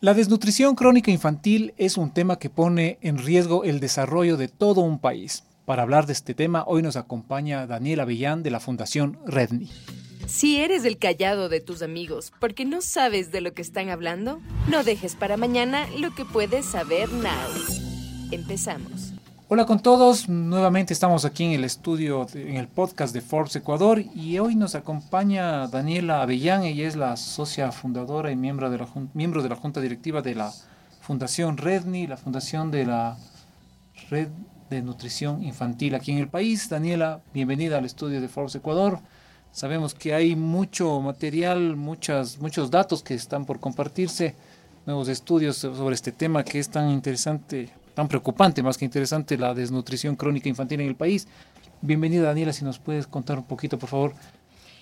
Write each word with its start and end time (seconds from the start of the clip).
La 0.00 0.14
desnutrición 0.14 0.76
crónica 0.76 1.10
infantil 1.10 1.74
es 1.76 1.96
un 1.96 2.14
tema 2.14 2.38
que 2.38 2.50
pone 2.50 2.98
en 3.00 3.18
riesgo 3.18 3.64
el 3.64 3.80
desarrollo 3.80 4.36
de 4.36 4.46
todo 4.46 4.80
un 4.80 5.00
país. 5.00 5.42
Para 5.64 5.82
hablar 5.82 6.06
de 6.06 6.12
este 6.12 6.34
tema, 6.34 6.62
hoy 6.68 6.82
nos 6.82 6.94
acompaña 6.94 7.66
Daniela 7.66 8.04
Avellán 8.04 8.44
de 8.44 8.52
la 8.52 8.60
Fundación 8.60 9.18
Redni. 9.26 9.68
Si 10.28 10.60
eres 10.60 10.84
el 10.84 10.98
callado 10.98 11.48
de 11.48 11.60
tus 11.60 11.82
amigos 11.82 12.32
porque 12.38 12.64
no 12.64 12.80
sabes 12.80 13.32
de 13.32 13.40
lo 13.40 13.54
que 13.54 13.62
están 13.62 13.88
hablando, 13.88 14.38
no 14.68 14.84
dejes 14.84 15.16
para 15.16 15.36
mañana 15.36 15.88
lo 15.98 16.14
que 16.14 16.24
puedes 16.24 16.64
saber 16.64 17.10
now. 17.12 17.32
Empezamos. 18.30 19.17
Hola 19.50 19.64
con 19.64 19.80
todos, 19.80 20.28
nuevamente 20.28 20.92
estamos 20.92 21.24
aquí 21.24 21.42
en 21.42 21.52
el 21.52 21.64
estudio, 21.64 22.26
en 22.34 22.56
el 22.56 22.68
podcast 22.68 23.14
de 23.14 23.22
Forbes 23.22 23.56
Ecuador 23.56 23.98
y 23.98 24.38
hoy 24.38 24.54
nos 24.54 24.74
acompaña 24.74 25.66
Daniela 25.68 26.20
Avellán, 26.20 26.64
ella 26.64 26.86
es 26.86 26.96
la 26.96 27.16
socia 27.16 27.72
fundadora 27.72 28.30
y 28.30 28.36
miembro 28.36 28.68
de 28.68 28.76
la, 28.76 28.86
miembro 29.14 29.42
de 29.42 29.48
la 29.48 29.56
junta 29.56 29.80
directiva 29.80 30.20
de 30.20 30.34
la 30.34 30.52
Fundación 31.00 31.56
Redni, 31.56 32.06
la 32.06 32.18
fundación 32.18 32.70
de 32.70 32.84
la 32.84 33.16
Red 34.10 34.28
de 34.68 34.82
Nutrición 34.82 35.42
Infantil 35.42 35.94
aquí 35.94 36.12
en 36.12 36.18
el 36.18 36.28
país. 36.28 36.68
Daniela, 36.68 37.22
bienvenida 37.32 37.78
al 37.78 37.86
estudio 37.86 38.20
de 38.20 38.28
Forbes 38.28 38.54
Ecuador. 38.54 39.00
Sabemos 39.50 39.94
que 39.94 40.12
hay 40.12 40.36
mucho 40.36 41.00
material, 41.00 41.74
muchas, 41.74 42.38
muchos 42.38 42.70
datos 42.70 43.02
que 43.02 43.14
están 43.14 43.46
por 43.46 43.60
compartirse, 43.60 44.34
nuevos 44.84 45.08
estudios 45.08 45.56
sobre 45.56 45.94
este 45.94 46.12
tema 46.12 46.44
que 46.44 46.58
es 46.58 46.68
tan 46.68 46.90
interesante 46.90 47.70
tan 47.98 48.06
preocupante, 48.06 48.62
más 48.62 48.78
que 48.78 48.84
interesante, 48.84 49.36
la 49.36 49.54
desnutrición 49.54 50.14
crónica 50.14 50.48
infantil 50.48 50.80
en 50.82 50.86
el 50.86 50.94
país. 50.94 51.26
Bienvenida 51.80 52.22
Daniela, 52.22 52.52
si 52.52 52.64
nos 52.64 52.78
puedes 52.78 53.08
contar 53.08 53.38
un 53.38 53.44
poquito, 53.44 53.76
por 53.76 53.88
favor, 53.88 54.14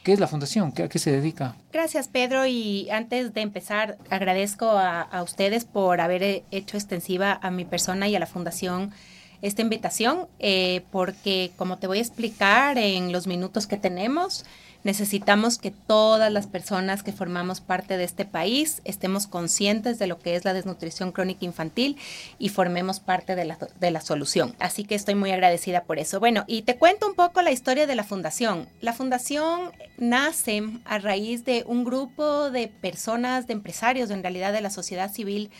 ¿Qué 0.05 0.13
es 0.13 0.21
la 0.21 0.29
fundación? 0.29 0.73
¿A 0.85 0.89
qué 0.89 0.99
se 1.01 1.11
dedica? 1.11 1.57
Gracias, 1.73 2.07
Pedro. 2.07 2.47
Y 2.47 2.89
antes 2.91 3.35
de 3.35 3.41
empezar, 3.41 3.99
agradezco 4.09 4.69
a, 4.69 5.21
ustedes 5.21 5.65
por 5.65 6.01
haber 6.01 6.45
hecho 6.53 6.77
extensiva 6.77 7.41
a 7.43 7.51
mi 7.51 7.65
persona 7.65 8.07
y 8.07 8.15
a 8.15 8.21
la 8.21 8.27
fundación 8.27 8.93
esta 9.43 9.63
invitación, 9.63 10.29
eh, 10.39 10.85
porque 10.93 11.51
como 11.57 11.79
te 11.79 11.89
voy 11.89 11.99
a 11.99 12.03
explicar 12.03 12.79
en 12.79 13.11
los 13.11 13.27
minutos 13.27 13.67
que 13.67 13.79
tenemos, 13.79 14.45
Necesitamos 14.87 15.59
que 15.59 15.73
todas 15.73 16.31
las 16.31 16.47
personas 16.47 17.03
que 17.03 17.11
formamos 17.11 17.61
parte 17.61 17.97
de 17.97 18.05
este 18.05 18.25
país 18.25 18.83
estemos 18.85 19.27
conscientes 19.27 19.99
de 19.99 20.07
lo 20.07 20.21
que 20.21 20.37
es 20.37 20.45
la 20.45 20.55
desnutrición 20.55 21.11
crónica 21.11 21.45
infantil 21.45 21.97
y 22.39 22.51
formemos 22.51 23.01
parte 23.01 23.35
de 23.35 23.47
la, 23.47 23.59
de 23.81 23.91
la 23.91 24.01
solución. 24.01 24.55
Así 24.61 24.85
que 24.85 24.95
estoy 24.95 25.17
muy 25.17 25.33
agradecida 25.33 25.83
por 25.83 25.99
eso. 25.99 26.21
Bueno, 26.21 26.45
y 26.47 26.63
te 26.63 26.77
cuento 26.77 27.09
un 27.09 27.17
poco 27.17 27.43
la 27.43 27.51
historia 27.51 27.89
de 27.89 27.97
la 27.97 28.05
fundación. 28.05 28.69
La 28.81 28.93
fundación 28.93 29.73
nace 29.99 30.63
a 30.85 30.99
raíz 30.99 31.45
de 31.45 31.65
un 31.67 31.83
grupo 31.83 32.53
de 32.53 32.69
personas, 32.69 33.49
de 33.49 33.55
empresarios, 33.55 34.11
en 34.11 34.23
realidad 34.23 34.53
de 34.53 34.61
la 34.61 34.71
sociedad 34.71 35.13
civil, 35.13 35.51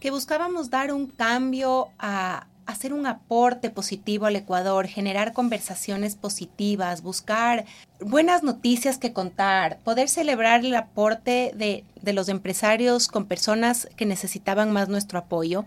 que 0.00 0.10
buscábamos 0.10 0.70
dar 0.70 0.92
un 0.92 1.06
cambio 1.06 1.90
a, 2.00 2.48
hacer 2.66 2.92
un 2.92 3.06
aporte 3.06 3.70
positivo 3.70 4.26
al 4.26 4.36
Ecuador, 4.36 4.86
generar 4.86 5.32
conversaciones 5.32 6.16
positivas, 6.16 7.02
buscar 7.02 7.64
buenas 8.00 8.42
noticias 8.42 8.98
que 8.98 9.12
contar, 9.12 9.78
poder 9.80 10.08
celebrar 10.08 10.64
el 10.64 10.74
aporte 10.74 11.52
de, 11.54 11.84
los 12.12 12.28
empresarios 12.28 13.08
con 13.08 13.26
personas 13.26 13.88
que 13.96 14.06
necesitaban 14.06 14.72
más 14.72 14.88
nuestro 14.88 15.18
apoyo. 15.18 15.64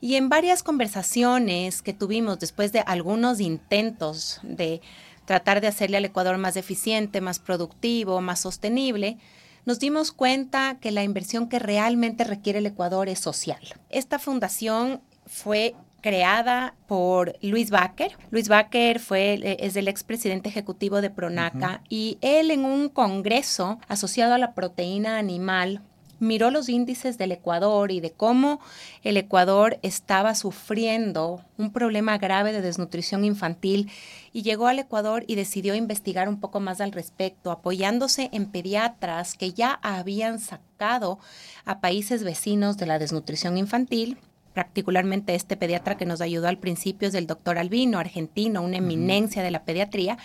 Y 0.00 0.16
en 0.16 0.28
varias 0.28 0.62
conversaciones 0.62 1.82
que 1.82 1.94
tuvimos 1.94 2.38
después 2.38 2.72
de 2.72 2.80
algunos 2.80 3.40
intentos 3.40 4.40
de 4.42 4.80
tratar 5.24 5.60
de 5.60 5.68
hacerle 5.68 5.96
al 5.96 6.04
Ecuador 6.04 6.36
más 6.36 6.56
eficiente, 6.56 7.20
más 7.20 7.38
productivo, 7.38 8.20
más 8.20 8.40
sostenible, 8.40 9.16
nos 9.64 9.78
dimos 9.78 10.12
cuenta 10.12 10.76
que 10.78 10.90
la 10.90 11.04
inversión 11.04 11.48
que 11.48 11.58
realmente 11.58 12.24
requiere 12.24 12.58
el 12.58 12.66
Ecuador 12.66 13.08
es 13.08 13.18
social. 13.18 13.62
Esta 13.88 14.18
fundación 14.18 15.00
fue 15.26 15.74
creada 16.04 16.74
por 16.86 17.34
Luis 17.40 17.70
Baker. 17.70 18.14
Luis 18.30 18.48
Baker 18.48 19.00
fue, 19.00 19.40
eh, 19.42 19.56
es 19.60 19.74
el 19.74 19.88
expresidente 19.88 20.50
ejecutivo 20.50 21.00
de 21.00 21.08
Pronaca 21.08 21.80
y 21.88 22.18
él 22.20 22.50
en 22.50 22.66
un 22.66 22.90
congreso 22.90 23.78
asociado 23.88 24.34
a 24.34 24.38
la 24.38 24.52
proteína 24.52 25.16
animal 25.16 25.80
miró 26.18 26.50
los 26.50 26.68
índices 26.68 27.16
del 27.16 27.32
Ecuador 27.32 27.90
y 27.90 28.00
de 28.00 28.10
cómo 28.10 28.60
el 29.02 29.16
Ecuador 29.16 29.78
estaba 29.80 30.34
sufriendo 30.34 31.42
un 31.56 31.72
problema 31.72 32.18
grave 32.18 32.52
de 32.52 32.60
desnutrición 32.60 33.24
infantil 33.24 33.90
y 34.30 34.42
llegó 34.42 34.66
al 34.66 34.80
Ecuador 34.80 35.24
y 35.26 35.36
decidió 35.36 35.74
investigar 35.74 36.28
un 36.28 36.38
poco 36.38 36.60
más 36.60 36.82
al 36.82 36.92
respecto, 36.92 37.50
apoyándose 37.50 38.28
en 38.34 38.44
pediatras 38.50 39.38
que 39.38 39.54
ya 39.54 39.80
habían 39.82 40.38
sacado 40.38 41.18
a 41.64 41.80
países 41.80 42.24
vecinos 42.24 42.76
de 42.76 42.84
la 42.84 42.98
desnutrición 42.98 43.56
infantil 43.56 44.18
particularmente 44.54 45.34
este 45.34 45.56
pediatra 45.56 45.96
que 45.96 46.06
nos 46.06 46.20
ayudó 46.20 46.48
al 46.48 46.58
principio 46.58 47.08
es 47.08 47.14
el 47.14 47.26
doctor 47.26 47.58
Albino, 47.58 47.98
argentino, 47.98 48.62
una 48.62 48.78
eminencia 48.78 49.42
de 49.42 49.50
la 49.50 49.64
pediatría, 49.64 50.16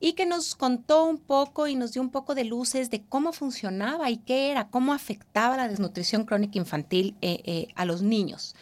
y 0.00 0.12
que 0.12 0.26
nos 0.26 0.54
contó 0.54 1.04
un 1.04 1.18
poco 1.18 1.66
y 1.66 1.74
nos 1.74 1.92
dio 1.92 2.02
un 2.02 2.10
poco 2.10 2.34
de 2.34 2.44
luces 2.44 2.90
de 2.90 3.02
cómo 3.02 3.32
funcionaba 3.32 4.10
y 4.10 4.18
qué 4.18 4.50
era, 4.50 4.68
cómo 4.68 4.92
afectaba 4.92 5.56
la 5.56 5.68
desnutrición 5.68 6.24
crónica 6.24 6.58
infantil 6.58 7.16
eh, 7.20 7.42
eh, 7.44 7.68
a 7.74 7.84
los 7.84 8.02
niños. 8.02 8.54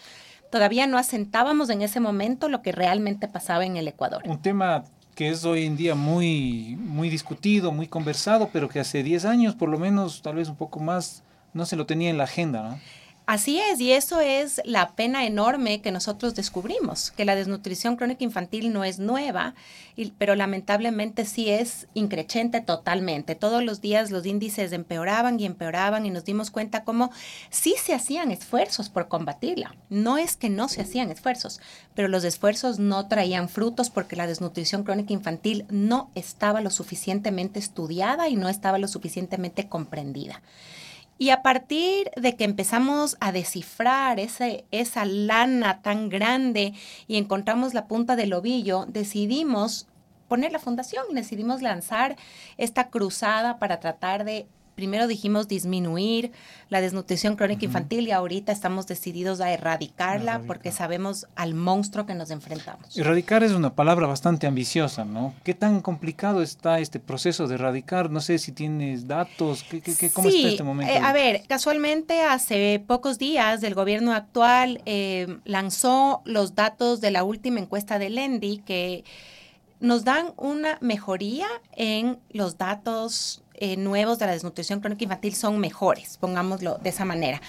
Todavía 0.51 0.87
no 0.87 0.97
asentábamos 0.97 1.71
en 1.71 1.83
ese 1.83 2.01
momento 2.01 2.49
lo 2.49 2.63
que 2.63 2.73
realmente 2.73 3.29
pasaba 3.29 3.67
en 3.67 3.77
el 3.77 3.89
Ecuador. 3.89 4.23
Un 4.25 4.41
tema 4.41 4.85
que 5.15 5.31
es 5.31 5.45
hoy 5.45 5.65
en 5.65 5.77
día 5.77 5.95
muy, 5.95 6.77
muy 6.79 7.11
discutido, 7.11 7.73
muy 7.73 7.87
conversado, 7.87 8.51
pero 8.53 8.69
que 8.69 8.81
hace 8.81 9.03
10 9.03 9.25
años, 9.25 9.55
por 9.55 9.69
lo 9.69 9.79
menos, 9.79 10.23
tal 10.23 10.37
vez 10.37 10.49
un 10.49 10.57
poco 10.57 10.79
más, 10.81 11.23
no 11.53 11.67
se 11.67 11.77
lo 11.77 11.87
tenía 11.87 12.11
en 12.11 12.19
la 12.19 12.25
agenda, 12.25 12.63
¿no? 12.63 12.79
Así 13.27 13.59
es, 13.59 13.81
y 13.81 13.91
eso 13.91 14.21
es 14.21 14.61
la 14.65 14.95
pena 14.95 15.27
enorme 15.27 15.83
que 15.83 15.91
nosotros 15.91 16.37
descubrimos, 16.37 17.11
que 17.11 17.25
la 17.25 17.35
desnutrición 17.35 17.97
crónica 17.97 18.23
infantil 18.23 18.73
no 18.73 18.85
es 18.85 19.01
nueva, 19.01 19.57
pero 20.17 20.37
lamentablemente 20.37 21.25
sí 21.25 21.51
es 21.51 21.89
increchente 21.93 22.61
totalmente. 22.61 23.35
Todos 23.35 23.65
los 23.65 23.81
días 23.81 24.13
los 24.13 24.27
índices 24.27 24.71
empeoraban 24.71 25.41
y 25.41 25.45
empeoraban 25.45 26.07
y 26.07 26.11
nos 26.11 26.25
dimos 26.25 26.53
cuenta 26.53 26.85
cómo 26.85 27.11
sí 27.51 27.75
se 27.83 27.95
hacían 27.95 28.31
esfuerzos 28.31 28.91
por 28.91 29.09
combatirla. 29.09 29.75
No 29.91 30.19
es 30.19 30.37
que 30.37 30.49
no 30.49 30.69
se 30.69 30.83
hacían 30.83 31.11
esfuerzos, 31.11 31.61
pero 31.97 32.07
los 32.07 32.23
esfuerzos 32.23 32.79
no 32.79 33.09
traían 33.09 33.49
frutos 33.49 33.91
porque 33.91 34.15
la 34.15 34.29
desnutrición 34.29 34.85
crónica 34.85 35.13
infantil 35.13 35.67
no 35.69 36.13
estaba 36.15 36.61
lo 36.61 36.71
suficientemente 36.71 37.59
estudiada 37.59 38.29
y 38.29 38.37
no 38.37 38.49
estaba 38.49 38.79
lo 38.79 38.87
suficientemente 38.87 39.69
comprendida. 39.69 40.43
Y 41.19 41.31
a 41.31 41.43
partir 41.43 42.11
de 42.17 42.37
que 42.37 42.45
empezamos 42.45 43.17
a 43.21 43.33
descifrar 43.33 44.21
ese, 44.21 44.67
esa 44.71 45.05
lana 45.07 45.81
tan 45.81 46.09
grande 46.09 46.75
y 47.09 47.17
encontramos 47.17 47.73
la 47.73 47.87
punta 47.87 48.17
del 48.17 48.35
ovillo, 48.35 48.85
decidimos 48.87 49.87
poner 50.29 50.53
la 50.53 50.59
fundación, 50.59 51.05
decidimos 51.13 51.63
lanzar 51.63 52.17
esta 52.59 52.89
cruzada 52.89 53.59
para 53.59 53.81
tratar 53.81 54.25
de 54.25 54.47
primero 54.77 55.09
dijimos 55.09 55.49
disminuir 55.49 56.31
la 56.69 56.81
desnutrición 56.81 57.35
crónica 57.35 57.65
infantil 57.65 58.07
y 58.07 58.13
ahorita 58.13 58.53
estamos 58.53 58.87
decididos 58.87 59.41
a 59.41 59.51
erradicarla 59.51 60.43
porque 60.47 60.71
sabemos 60.71 61.27
al 61.35 61.55
monstruo 61.55 62.07
que 62.07 62.15
nos 62.15 62.31
enfrentamos. 62.31 62.97
Erradicar 62.97 63.43
es 63.43 63.53
una 63.53 63.75
palabra 63.75 64.07
bastante 64.07 64.47
ambiciosa, 64.47 65.05
¿no? 65.05 65.35
¿Qué 65.43 65.55
tan 65.55 65.81
complicado 65.81 66.43
está 66.43 66.79
este 66.79 67.01
proceso 67.01 67.49
de 67.49 67.55
erradicar? 67.55 68.11
No 68.11 68.21
sé 68.21 68.39
si 68.39 68.53
tienes 68.53 69.09
datos, 69.09 69.65
¿qué, 69.65 69.81
qué, 69.81 70.11
cómo 70.11 70.29
está 70.29 70.49
este 70.49 70.63
momento? 70.63 70.93
Eh, 70.93 70.99
a 70.99 71.13
ver, 71.13 71.43
casualmente 71.49 72.23
hace 72.23 72.83
pocos 72.87 73.19
días 73.19 73.63
el 73.63 73.75
gobierno 73.75 74.13
actual 74.13 74.83
eh, 74.85 75.39
lanzó 75.45 76.21
los 76.27 76.55
datos 76.55 77.01
de 77.01 77.11
la 77.11 77.25
última 77.25 77.61
encuesta 77.61 77.99
del 77.99 78.19
ENDI 78.19 78.59
que 78.59 79.05
nos 79.81 80.05
dan 80.05 80.33
una 80.37 80.79
mejoría 80.81 81.47
en 81.73 82.19
los 82.31 82.59
datos 82.59 83.43
eh, 83.55 83.77
nuevos 83.77 84.19
de 84.19 84.27
la 84.27 84.33
desnutrición 84.33 84.81
crónica 84.81 85.05
infantil 85.05 85.35
son 85.35 85.59
mejores, 85.59 86.19
pongámoslo 86.19 86.79
de 86.79 86.91
esa 86.91 87.05
manera. 87.05 87.41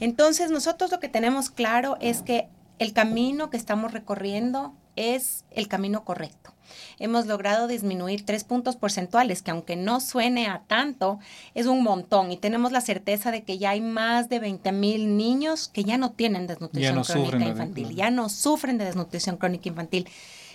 Entonces, 0.00 0.50
nosotros 0.50 0.90
lo 0.90 1.00
que 1.00 1.08
tenemos 1.08 1.50
claro 1.50 1.96
es 2.00 2.22
que 2.22 2.48
el 2.78 2.92
camino 2.92 3.50
que 3.50 3.56
estamos 3.56 3.92
recorriendo 3.92 4.74
es 4.96 5.44
el 5.50 5.68
camino 5.68 6.04
correcto. 6.04 6.52
Hemos 6.98 7.26
logrado 7.26 7.68
disminuir 7.68 8.24
tres 8.24 8.44
puntos 8.44 8.76
porcentuales, 8.76 9.42
que 9.42 9.50
aunque 9.50 9.76
no 9.76 10.00
suene 10.00 10.46
a 10.46 10.62
tanto, 10.66 11.18
es 11.54 11.66
un 11.66 11.82
montón. 11.82 12.32
Y 12.32 12.36
tenemos 12.36 12.72
la 12.72 12.80
certeza 12.80 13.30
de 13.30 13.42
que 13.42 13.58
ya 13.58 13.70
hay 13.70 13.80
más 13.80 14.28
de 14.28 14.38
20 14.38 14.72
mil 14.72 15.16
niños 15.16 15.68
que 15.68 15.84
ya 15.84 15.98
no 15.98 16.12
tienen 16.12 16.46
desnutrición 16.46 17.02
crónica 17.02 17.50
infantil, 17.50 17.94
ya 17.94 18.10
no 18.10 18.28
sufren 18.28 18.78
de 18.78 18.84
desnutrición 18.84 19.36
crónica 19.36 19.68
infantil. 19.68 20.08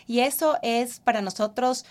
Y 0.07 0.21
eso 0.21 0.57
es 0.62 1.00
para 1.00 1.21
nosotros 1.21 1.86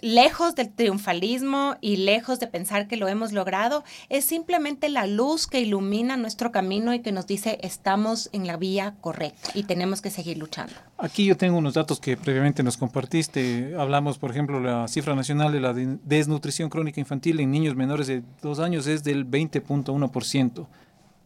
lejos 0.00 0.54
del 0.54 0.70
triunfalismo 0.70 1.76
y 1.80 1.96
lejos 1.96 2.40
de 2.40 2.46
pensar 2.46 2.88
que 2.88 2.96
lo 2.96 3.08
hemos 3.08 3.32
logrado, 3.32 3.84
es 4.08 4.24
simplemente 4.24 4.88
la 4.88 5.06
luz 5.06 5.46
que 5.46 5.60
ilumina 5.60 6.16
nuestro 6.16 6.52
camino 6.52 6.94
y 6.94 7.00
que 7.00 7.12
nos 7.12 7.26
dice 7.26 7.58
estamos 7.62 8.30
en 8.32 8.46
la 8.46 8.56
vía 8.56 8.94
correcta 9.00 9.50
y 9.54 9.64
tenemos 9.64 10.00
que 10.00 10.10
seguir 10.10 10.38
luchando. 10.38 10.72
Aquí 10.98 11.24
yo 11.24 11.36
tengo 11.36 11.58
unos 11.58 11.74
datos 11.74 12.00
que 12.00 12.16
previamente 12.16 12.62
nos 12.62 12.76
compartiste. 12.76 13.74
Hablamos, 13.76 14.18
por 14.18 14.30
ejemplo, 14.30 14.60
la 14.60 14.88
cifra 14.88 15.14
nacional 15.14 15.52
de 15.52 15.60
la 15.60 15.72
desnutrición 15.74 16.70
crónica 16.70 17.00
infantil 17.00 17.40
en 17.40 17.50
niños 17.50 17.74
menores 17.74 18.06
de 18.06 18.22
dos 18.40 18.60
años 18.60 18.86
es 18.86 19.02
del 19.04 19.28
20.1%. 19.28 20.66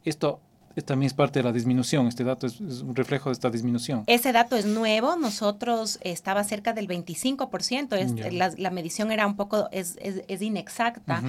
esto 0.05 0.41
también 0.83 1.07
es 1.07 1.15
parte 1.15 1.39
de 1.39 1.43
la 1.43 1.53
disminución, 1.53 2.07
este 2.07 2.25
dato 2.25 2.47
es, 2.47 2.61
un 2.61 2.95
reflejo 2.95 3.31
de 3.31 3.35
esta 3.35 3.51
disminución. 3.51 4.05
Ese 4.07 4.33
dato 4.33 4.57
es 4.57 4.67
nuevo, 4.67 5.17
nosotros 5.17 5.99
estaba 6.03 6.45
cerca 6.45 6.73
del 6.73 6.87
25%, 6.89 8.57
la, 8.59 8.71
medición 8.71 9.11
era 9.11 9.27
un 9.27 9.37
poco, 9.37 9.69
es, 9.73 9.97
es, 10.01 10.43
inexacta, 10.43 11.23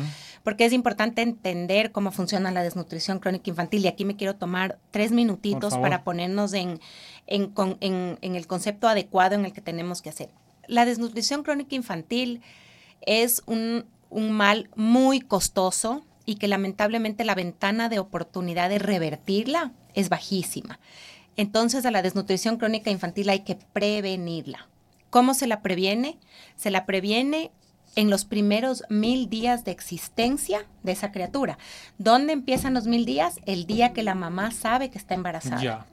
porque 0.44 0.66
es 0.66 0.74
importante 0.74 1.22
entender 1.22 1.92
cómo 1.92 2.12
funciona 2.12 2.52
la 2.52 2.64
desnutrición 2.64 3.20
crónica 3.20 3.50
infantil. 3.50 3.86
Y 3.86 3.88
aquí 3.88 4.06
me 4.06 4.16
quiero 4.16 4.36
tomar 4.36 4.80
tres 4.92 5.12
minutitos 5.12 5.78
para 5.78 6.04
ponernos 6.04 6.54
en, 6.54 6.80
en, 7.26 7.52
en 7.80 8.36
el 8.36 8.48
concepto 8.48 8.88
adecuado 8.88 9.36
en 9.36 9.46
el 9.46 9.54
que 9.54 9.62
tenemos 9.62 10.02
que 10.02 10.10
hacer. 10.10 10.30
La 10.68 10.86
desnutrición 10.86 11.44
crónica 11.44 11.76
infantil 11.76 12.42
es 13.02 13.42
un, 13.46 13.86
un 14.10 14.32
mal 14.32 14.70
muy 14.76 15.22
costoso, 15.22 16.04
y 16.28 16.36
que 16.36 16.48
lamentablemente 16.48 17.24
la 17.24 17.34
ventana 17.34 17.90
de 17.90 17.98
oportunidad 17.98 18.70
de 18.70 18.78
revertirla 18.78 19.72
es 19.96 20.10
bajísima. 20.10 20.80
Entonces 21.38 21.86
a 21.86 21.92
la 21.92 22.04
desnutrición 22.04 22.58
crónica 22.58 22.92
infantil 22.92 23.30
hay 23.30 23.40
que 23.40 23.58
prevenirla. 23.74 24.68
¿Cómo 25.10 25.34
se 25.34 25.48
la 25.48 25.62
previene? 25.62 26.20
Se 26.56 26.70
la 26.70 26.86
previene 26.86 27.50
en 27.96 28.10
los 28.10 28.26
primeros 28.26 28.84
mil 28.90 29.30
días 29.30 29.64
de 29.64 29.72
existencia 29.72 30.68
de 30.84 30.92
esa 30.92 31.12
criatura. 31.12 31.58
¿Dónde 31.98 32.34
empiezan 32.34 32.74
los 32.74 32.86
mil 32.88 33.06
días? 33.06 33.40
El 33.46 33.66
día 33.66 33.94
que 33.94 34.04
la 34.04 34.14
mamá 34.14 34.52
sabe 34.52 34.90
que 34.90 34.98
está 35.00 35.16
embarazada. 35.16 35.88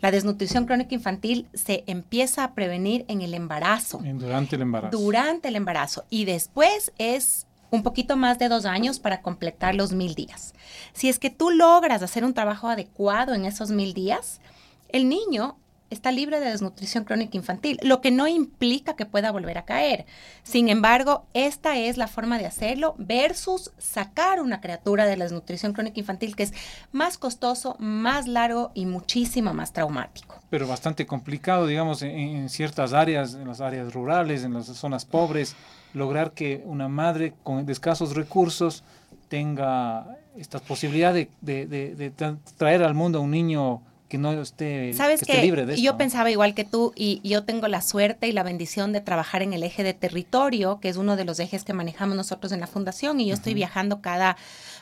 La 0.00 0.10
desnutrición 0.10 0.66
crónica 0.66 0.94
infantil 0.94 1.48
se 1.54 1.82
empieza 1.86 2.44
a 2.44 2.54
prevenir 2.54 3.04
en 3.08 3.22
el 3.22 3.34
embarazo. 3.34 4.00
Durante 4.04 4.54
el 4.54 4.62
embarazo. 4.62 4.96
Durante 4.96 5.48
el 5.48 5.56
embarazo. 5.56 6.04
Y 6.10 6.26
después 6.26 6.92
es 6.98 7.47
un 7.70 7.82
poquito 7.82 8.16
más 8.16 8.38
de 8.38 8.48
dos 8.48 8.64
años 8.64 8.98
para 8.98 9.22
completar 9.22 9.74
los 9.74 9.92
mil 9.92 10.14
días. 10.14 10.54
Si 10.92 11.08
es 11.08 11.18
que 11.18 11.30
tú 11.30 11.50
logras 11.50 12.02
hacer 12.02 12.24
un 12.24 12.34
trabajo 12.34 12.68
adecuado 12.68 13.34
en 13.34 13.44
esos 13.44 13.70
mil 13.70 13.94
días, 13.94 14.40
el 14.88 15.08
niño 15.08 15.56
está 15.90 16.12
libre 16.12 16.40
de 16.40 16.50
desnutrición 16.50 17.04
crónica 17.04 17.36
infantil, 17.36 17.78
lo 17.82 18.00
que 18.00 18.10
no 18.10 18.28
implica 18.28 18.94
que 18.94 19.06
pueda 19.06 19.30
volver 19.30 19.58
a 19.58 19.64
caer. 19.64 20.06
Sin 20.42 20.68
embargo, 20.68 21.24
esta 21.34 21.78
es 21.78 21.96
la 21.96 22.08
forma 22.08 22.38
de 22.38 22.46
hacerlo 22.46 22.94
versus 22.98 23.72
sacar 23.78 24.40
una 24.40 24.60
criatura 24.60 25.06
de 25.06 25.16
la 25.16 25.24
desnutrición 25.24 25.72
crónica 25.72 26.00
infantil 26.00 26.36
que 26.36 26.42
es 26.44 26.52
más 26.92 27.16
costoso, 27.16 27.76
más 27.78 28.26
largo 28.26 28.70
y 28.74 28.86
muchísimo 28.86 29.54
más 29.54 29.72
traumático. 29.72 30.40
Pero 30.50 30.66
bastante 30.66 31.06
complicado, 31.06 31.66
digamos, 31.66 32.02
en, 32.02 32.48
ciertas 32.48 32.92
áreas, 32.92 33.34
en 33.34 33.48
las 33.48 33.60
áreas 33.60 33.92
rurales, 33.92 34.44
en 34.44 34.54
las 34.54 34.66
zonas 34.66 35.04
pobres, 35.04 35.56
lograr 35.94 36.32
que 36.32 36.62
una 36.64 36.88
madre 36.88 37.34
con 37.42 37.68
escasos 37.68 38.14
recursos 38.14 38.84
tenga 39.28 40.18
esta 40.36 40.58
posibilidad 40.60 41.12
de, 41.12 41.28
de, 41.40 42.12
traer 42.56 42.82
al 42.82 42.94
mundo 42.94 43.18
a 43.18 43.22
un 43.22 43.30
niño 43.30 43.82
que 44.08 44.16
no 44.16 44.32
esté, 44.40 44.94
¿Sabes 44.94 45.20
que, 45.20 45.42
libre 45.42 45.66
de 45.66 45.74
esto. 45.74 45.84
Yo 45.84 45.98
pensaba 45.98 46.30
igual 46.30 46.54
que 46.54 46.64
tú 46.64 46.92
y 46.96 47.20
yo 47.28 47.44
tengo 47.44 47.68
la 47.68 47.82
suerte 47.82 48.26
y 48.26 48.32
la 48.32 48.42
bendición 48.42 48.92
de 48.92 49.02
trabajar 49.02 49.42
en 49.42 49.52
el 49.52 49.62
eje 49.62 49.82
de 49.82 49.92
territorio, 49.92 50.80
que 50.80 50.88
es 50.88 50.96
uno 50.96 51.14
de 51.16 51.26
los 51.26 51.38
ejes 51.40 51.62
que 51.64 51.74
manejamos 51.74 52.16
nosotros 52.16 52.52
en 52.52 52.60
la 52.60 52.66
fundación 52.66 53.20
y 53.20 53.26
yo 53.26 53.34
estoy 53.34 53.52
viajando 53.52 54.00
cada 54.00 54.38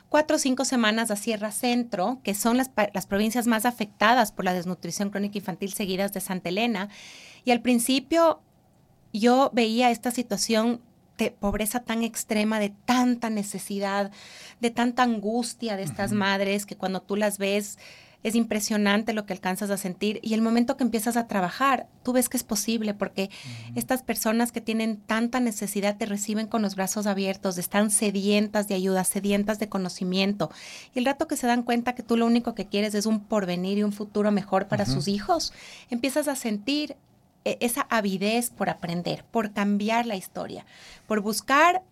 cuatro 0.09 0.37
o 0.37 0.39
cinco 0.39 0.65
semanas 0.65 1.11
a 1.11 1.17
Sierra 1.17 1.51
Centro, 1.51 2.21
que 2.23 2.35
son 2.35 2.57
las, 2.57 2.71
las 2.95 3.07
provincias 3.07 3.49
más 3.49 3.67
afectadas 3.67 4.31
por 4.31 4.45
la 4.45 4.55
desnutrición 4.55 5.11
crónica 5.11 5.39
infantil 5.39 5.73
seguidas 5.73 6.13
de 6.13 6.21
Santa 6.21 6.49
Elena. 6.49 6.89
Y 7.45 7.51
al 7.51 7.63
principio 7.63 8.41
yo 9.13 9.51
veía 9.53 9.91
esta 9.91 10.13
situación 10.13 10.81
pobreza 11.39 11.81
tan 11.81 12.03
extrema, 12.03 12.59
de 12.61 12.71
tanta 12.85 13.31
necesidad, 13.31 14.11
de 14.61 14.71
tanta 14.71 15.03
angustia 15.03 15.77
de 15.77 15.83
estas 15.83 16.13
madres 16.13 16.67
que 16.67 16.77
cuando 16.77 17.01
tú 17.01 17.17
las 17.17 17.39
ves 17.39 17.79
es 18.27 18.35
impresionante 18.35 19.13
lo 19.13 19.25
que 19.25 19.33
alcanzas 19.33 19.71
a 19.71 19.77
sentir 19.77 20.19
y 20.21 20.35
el 20.35 20.43
momento 20.43 20.77
que 20.77 20.83
empiezas 20.83 21.17
a 21.17 21.29
trabajar, 21.29 21.87
tú 22.03 22.13
ves 22.13 22.29
que 22.29 22.37
es 22.37 22.43
posible 22.43 22.93
porque 22.93 23.31
estas 23.77 24.03
personas 24.03 24.51
que 24.51 24.61
tienen 24.61 24.97
tanta 24.97 25.39
necesidad 25.39 25.97
te 25.97 26.07
reciben 26.07 26.49
con 26.49 26.61
los 26.61 26.75
brazos 26.75 27.07
abiertos, 27.07 27.57
están 27.57 27.93
sedientas 27.93 28.67
de 28.67 28.75
ayuda, 28.75 29.05
sedientas 29.05 29.61
de 29.61 29.69
conocimiento. 29.69 30.51
Y 30.93 30.99
el 30.99 31.05
rato 31.05 31.29
que 31.29 31.37
se 31.37 31.47
dan 31.47 31.63
cuenta 31.63 31.95
que 31.95 32.03
tú 32.03 32.17
lo 32.17 32.27
único 32.27 32.57
que 32.57 32.67
quieres 32.67 32.97
es 32.97 33.07
un 33.07 33.21
porvenir 33.21 33.79
y 33.79 33.85
un 33.85 33.93
futuro 33.93 34.33
mejor 34.33 34.67
para 34.67 34.87
sus 34.87 35.07
hijos, 35.07 35.53
empiezas 35.89 36.27
a 36.27 36.35
sentir 36.35 36.97
esa 37.61 37.87
avidez 37.91 38.51
por 38.51 38.69
aprender, 38.69 39.25
por 39.31 39.53
cambiar 39.53 40.07
la 40.07 40.17
historia, 40.17 40.65
por 41.07 41.21
buscar 41.21 41.83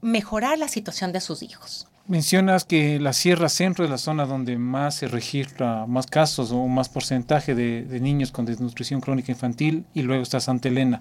mejorar 0.00 0.58
la 0.58 0.68
situación 0.68 1.12
de 1.12 1.20
sus 1.20 1.42
hijos. 1.42 1.88
Mencionas 2.06 2.66
que 2.66 3.00
la 3.00 3.14
Sierra 3.14 3.48
Centro 3.48 3.82
es 3.82 3.90
la 3.90 3.96
zona 3.96 4.26
donde 4.26 4.58
más 4.58 4.96
se 4.96 5.08
registra 5.08 5.86
más 5.86 6.06
casos 6.06 6.52
o 6.52 6.68
más 6.68 6.90
porcentaje 6.90 7.54
de, 7.54 7.98
niños 7.98 8.30
con 8.30 8.44
desnutrición 8.44 9.00
crónica 9.00 9.32
infantil 9.32 9.86
y 9.94 10.02
luego 10.02 10.22
está 10.22 10.38
Santa 10.38 10.68
Elena. 10.68 11.00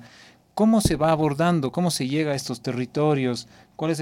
¿Cómo 0.54 0.80
se 0.80 0.96
va 0.96 1.12
abordando? 1.12 1.74
¿Cómo 1.74 1.92
se 1.92 2.08
llega 2.08 2.32
a 2.32 2.36
estos 2.36 2.62
territorios? 2.62 3.50
¿Cuál 3.76 3.92
es 3.92 4.00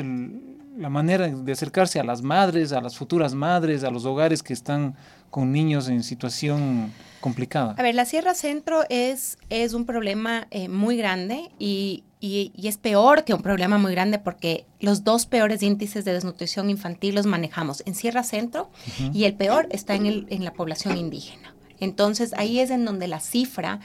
la 0.77 0.89
manera 0.89 1.27
de 1.27 1.51
acercarse 1.51 1.99
a 1.99 2.03
las 2.03 2.21
madres, 2.21 2.71
a 2.71 2.81
las 2.81 2.95
futuras 2.95 3.33
madres, 3.33 3.83
a 3.83 3.89
los 3.89 4.05
hogares 4.05 4.43
que 4.43 4.53
están 4.53 4.95
con 5.31 5.51
niños 5.51 5.89
en 5.89 6.03
situación 6.03 6.93
complicada? 7.19 7.73
A 7.77 7.81
ver, 7.81 7.95
la 7.95 8.05
Sierra 8.05 8.35
Centro 8.35 8.83
es, 8.89 9.39
es 9.49 9.73
un 9.73 9.85
problema 9.85 10.47
eh, 10.51 10.67
muy 10.67 10.97
grande 10.97 11.49
y, 11.57 12.03
y, 12.19 12.51
es 12.67 12.77
peor 12.77 13.23
que 13.23 13.33
un 13.33 13.41
problema 13.41 13.79
muy 13.79 13.93
grande 13.93 14.19
porque 14.19 14.65
los 14.79 15.03
dos 15.03 15.25
peores 15.25 15.63
índices 15.63 16.05
de 16.05 16.13
desnutrición 16.13 16.69
infantil 16.69 17.15
los 17.15 17.25
manejamos 17.25 17.81
en 17.87 17.95
Sierra 17.95 18.23
Centro 18.23 18.69
y 19.13 19.23
el 19.23 19.33
peor 19.33 19.67
está 19.71 19.95
en, 19.95 20.05
el, 20.05 20.27
en 20.29 20.45
la 20.45 20.53
población 20.53 20.97
indígena. 20.97 21.55
Entonces 21.79 22.33
ahí 22.37 22.59
es 22.59 22.69
en 22.69 22.85
donde 22.85 23.07
la 23.07 23.19
cifra 23.19 23.79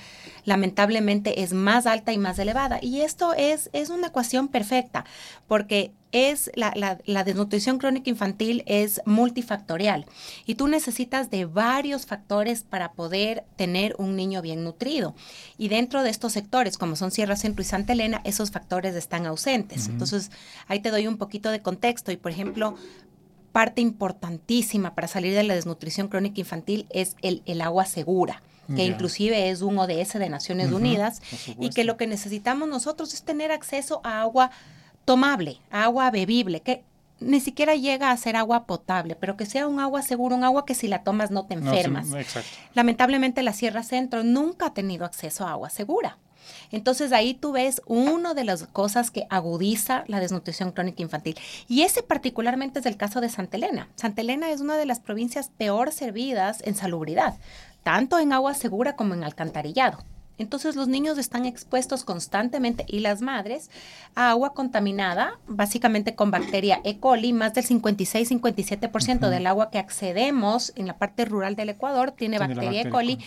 lamentablemente 0.47 1.43
es 1.43 1.53
más 1.53 1.87
alta 1.87 2.15
y 2.15 2.19
más 2.19 2.39
elevada. 2.39 2.79
Y 2.81 3.03
esto 3.03 3.35
es, 3.35 3.69
es 3.75 3.91
una 3.91 4.07
ecuación 4.07 4.49
perfecta 4.49 5.05
porque 5.47 5.93
es 6.13 6.51
la, 6.55 6.73
la, 7.05 7.25
desnutrición 7.25 7.79
crónica 7.79 8.09
infantil 8.09 8.63
es 8.67 9.03
multifactorial 9.05 10.07
y 10.47 10.55
tú 10.55 10.67
necesitas 10.67 11.31
de 11.31 11.45
varios 11.45 12.07
factores 12.07 12.63
para 12.63 12.93
poder 12.93 13.45
tener 13.57 13.95
un 13.99 14.17
niño 14.17 14.41
bien 14.41 14.65
nutrido. 14.65 15.15
Y 15.59 15.69
dentro 15.69 16.03
de 16.03 16.11
estos 16.11 16.33
sectores, 16.33 16.79
como 16.79 16.97
son 16.97 17.11
Sierra 17.11 17.37
Centro 17.37 17.61
y 17.61 17.67
Santa 17.67 17.93
Elena, 17.93 18.23
esos 18.25 18.51
factores 18.51 18.95
están 18.95 19.27
ausentes. 19.27 19.89
Entonces, 19.89 20.31
ahí 20.69 20.81
te 20.81 20.91
doy 20.91 21.07
un 21.07 21.19
poquito 21.19 21.51
de 21.51 21.61
contexto 21.61 22.13
y, 22.13 22.17
por 22.17 22.31
ejemplo, 22.31 22.77
parte 23.53 23.81
importantísima 23.83 24.95
para 24.95 25.09
salir 25.09 25.35
de 25.35 25.43
la 25.43 25.55
desnutrición 25.55 26.09
crónica 26.09 26.41
infantil 26.41 26.87
es 26.91 27.17
el, 27.21 27.43
el 27.47 27.61
agua 27.61 27.85
segura 27.85 28.43
que 28.75 28.85
inclusive 28.85 29.51
es 29.51 29.63
un 29.63 29.79
ODS 29.79 30.15
de 30.15 30.29
Naciones 30.29 30.73
Unidas, 30.73 31.21
y 31.59 31.71
que 31.71 31.85
lo 31.85 31.97
que 31.97 32.07
necesitamos 32.07 32.69
nosotros 32.69 33.15
es 33.15 33.23
tener 33.23 33.53
acceso 33.53 34.01
a 34.05 34.21
agua 34.21 34.51
tomable, 35.05 35.61
agua 35.71 36.11
bebible, 36.11 36.61
que 36.61 36.85
ni 37.19 37.41
siquiera 37.41 37.75
llega 37.75 38.11
a 38.11 38.17
ser 38.17 38.37
agua 38.37 38.67
potable, 38.67 39.17
pero 39.17 39.37
que 39.37 39.47
sea 39.47 39.67
un 39.67 39.81
agua 39.81 40.03
segura, 40.03 40.37
un 40.37 40.45
agua 40.45 40.67
que 40.67 40.75
si 40.75 40.87
la 40.89 41.03
tomas 41.03 41.31
no 41.31 41.47
te 41.47 41.55
enfermas. 41.55 42.09
Lamentablemente 42.75 43.43
la 43.43 43.53
Sierra 43.53 43.83
Centro 43.83 44.23
nunca 44.23 44.67
ha 44.67 44.75
tenido 44.75 45.05
acceso 45.05 45.47
a 45.47 45.53
agua 45.53 45.71
segura. 45.71 46.19
Entonces 46.71 47.13
ahí 47.13 47.35
tú 47.35 47.53
ves 47.53 47.81
una 47.87 48.35
de 48.35 48.45
las 48.45 48.67
cosas 48.67 49.11
que 49.11 49.27
agudiza 49.31 50.05
la 50.07 50.21
desnutrición 50.21 50.73
crónica 50.73 51.03
infantil. 51.03 51.37
Y 51.69 51.83
ese 51.83 52.03
particularmente 52.03 52.81
es 52.81 52.87
el 52.87 52.97
caso 52.97 53.21
de 53.21 53.29
Santa 53.29 53.57
Elena. 53.57 53.89
Santa 53.97 54.21
Elena 54.21 54.51
es 54.51 54.61
una 54.61 54.77
de 54.77 54.87
las 54.87 55.01
provincias 55.01 55.51
peor 55.57 55.93
servidas 55.93 56.63
en 56.65 56.75
salubridad, 56.75 57.37
tanto 57.87 58.19
en 58.19 58.33
agua 58.33 58.53
segura 58.53 58.97
como 58.97 59.15
en 59.15 59.23
alcantarillado. 59.23 59.99
Entonces 60.39 60.75
los 60.75 60.89
niños 60.89 61.19
están 61.19 61.47
expuestos 61.47 62.03
constantemente 62.03 62.85
y 62.89 62.99
las 62.99 63.23
madres 63.23 63.71
a 64.17 64.31
agua 64.31 64.55
contaminada, 64.55 65.39
básicamente 65.47 66.17
con 66.17 66.33
bacteria 66.33 66.81
E. 66.83 66.99
coli, 66.99 67.33
más 67.33 67.55
del 67.55 67.65
56-57% 67.65 69.31
del 69.31 69.47
agua 69.47 69.71
que 69.71 69.79
accedemos 69.79 70.73
en 70.75 70.89
la 70.89 70.99
parte 70.99 71.27
rural 71.27 71.55
del 71.55 71.69
Ecuador 71.69 72.11
tiene, 72.11 72.41
bacteria, 72.41 72.83
E. 72.83 72.91
coli. 72.91 73.21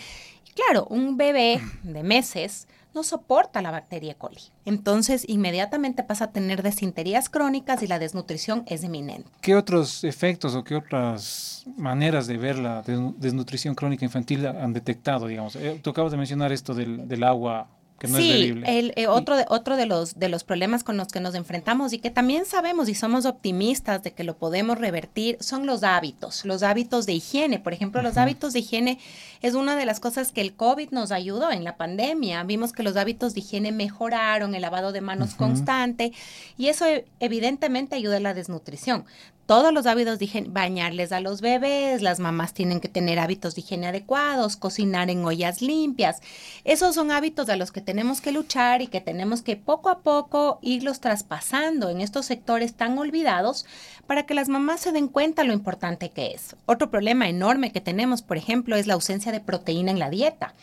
Y 0.46 0.52
claro, 0.52 0.84
un 0.90 1.16
bebé 1.16 1.62
de 1.82 2.02
meses 2.02 2.68
no 2.94 3.02
soporta 3.02 3.62
la 3.62 3.70
bacteria 3.70 4.12
E. 4.12 4.14
coli. 4.16 4.40
Entonces, 4.64 5.24
inmediatamente 5.28 6.02
pasa 6.02 6.26
a 6.26 6.32
tener 6.32 6.62
desinterías 6.62 7.28
crónicas 7.28 7.82
y 7.82 7.86
la 7.86 7.98
desnutrición 7.98 8.64
es 8.66 8.84
inminente. 8.84 9.30
¿Qué 9.40 9.54
otros 9.54 10.04
efectos 10.04 10.54
o 10.54 10.64
qué 10.64 10.76
otras 10.76 11.64
maneras 11.76 12.26
de 12.26 12.36
ver 12.36 12.58
la 12.58 12.82
desnutrición 12.82 13.74
crónica 13.74 14.04
infantil 14.04 14.46
han 14.46 14.72
detectado, 14.72 15.26
digamos? 15.26 15.56
Eh, 15.56 15.80
acabas 15.84 16.12
de 16.12 16.18
mencionar 16.18 16.52
esto 16.52 16.74
del 16.74 17.24
agua 17.24 17.68
sí, 18.08 18.62
El, 18.66 18.92
eh, 18.96 19.06
otro, 19.06 19.36
de, 19.36 19.44
otro 19.48 19.76
de, 19.76 19.86
los, 19.86 20.18
de 20.18 20.28
los 20.28 20.44
problemas 20.44 20.84
con 20.84 20.96
los 20.96 21.08
que 21.08 21.20
nos 21.20 21.34
enfrentamos 21.34 21.92
y 21.92 21.98
que 21.98 22.10
también 22.10 22.46
sabemos 22.46 22.88
y 22.88 22.94
somos 22.94 23.26
optimistas 23.26 24.02
de 24.02 24.12
que 24.12 24.24
lo 24.24 24.36
podemos 24.36 24.78
revertir 24.78 25.36
son 25.40 25.66
los 25.66 25.82
hábitos, 25.82 26.44
los 26.44 26.62
hábitos 26.62 27.06
de 27.06 27.12
higiene. 27.12 27.58
Por 27.58 27.72
ejemplo, 27.72 28.02
los 28.02 28.16
hábitos 28.16 28.52
de 28.52 28.60
higiene 28.60 28.98
es 29.42 29.54
una 29.54 29.76
de 29.76 29.86
las 29.86 30.00
cosas 30.00 30.32
que 30.32 30.40
el 30.40 30.54
COVID 30.54 30.90
nos 30.90 31.12
ayudó 31.12 31.50
en 31.50 31.64
la 31.64 31.76
pandemia. 31.76 32.42
Vimos 32.44 32.72
que 32.72 32.82
los 32.82 32.96
hábitos 32.96 33.34
de 33.34 33.40
higiene 33.40 33.72
mejoraron, 33.72 34.54
el 34.54 34.62
lavado 34.62 34.92
de 34.92 35.00
manos 35.00 35.34
constante 35.34 36.12
y 36.56 36.68
eso 36.68 36.86
e, 36.86 37.06
evidentemente 37.20 37.96
ayuda 37.96 38.16
a 38.16 38.20
la 38.20 38.34
desnutrición 38.34 39.04
todos 39.50 39.74
los 39.74 39.86
hábitos 39.86 40.20
de 40.20 40.26
higiene, 40.26 40.48
bañarles 40.48 41.10
a 41.10 41.18
los 41.18 41.40
bebés, 41.40 42.02
las 42.02 42.20
mamás 42.20 42.54
tienen 42.54 42.78
que 42.78 42.86
tener 42.86 43.18
hábitos 43.18 43.56
de 43.56 43.62
higiene 43.62 43.88
adecuados, 43.88 44.56
cocinar 44.56 45.10
en 45.10 45.24
ollas 45.24 45.60
limpias. 45.60 46.20
Esos 46.62 46.94
son 46.94 47.10
hábitos 47.10 47.48
a 47.48 47.56
los 47.56 47.72
que 47.72 47.80
tenemos 47.80 48.20
que 48.20 48.30
luchar 48.30 48.80
y 48.80 48.86
que 48.86 49.00
tenemos 49.00 49.42
que 49.42 49.56
poco 49.56 49.88
a 49.88 50.02
poco 50.02 50.60
irlos 50.62 51.00
traspasando 51.00 51.90
en 51.90 52.00
estos 52.00 52.26
sectores 52.26 52.74
tan 52.74 52.96
olvidados 52.96 53.66
para 54.06 54.24
que 54.24 54.34
las 54.34 54.48
mamás 54.48 54.82
se 54.82 54.92
den 54.92 55.08
cuenta 55.08 55.42
lo 55.42 55.52
importante 55.52 56.10
que 56.10 56.28
es. 56.28 56.54
Otro 56.66 56.88
problema 56.88 57.28
enorme 57.28 57.72
que 57.72 57.80
tenemos, 57.80 58.22
por 58.22 58.36
ejemplo, 58.36 58.76
es 58.76 58.86
la 58.86 58.94
ausencia 58.94 59.32
de 59.32 59.40
proteína 59.40 59.90
en 59.90 59.98
la 59.98 60.10
dieta. 60.10 60.54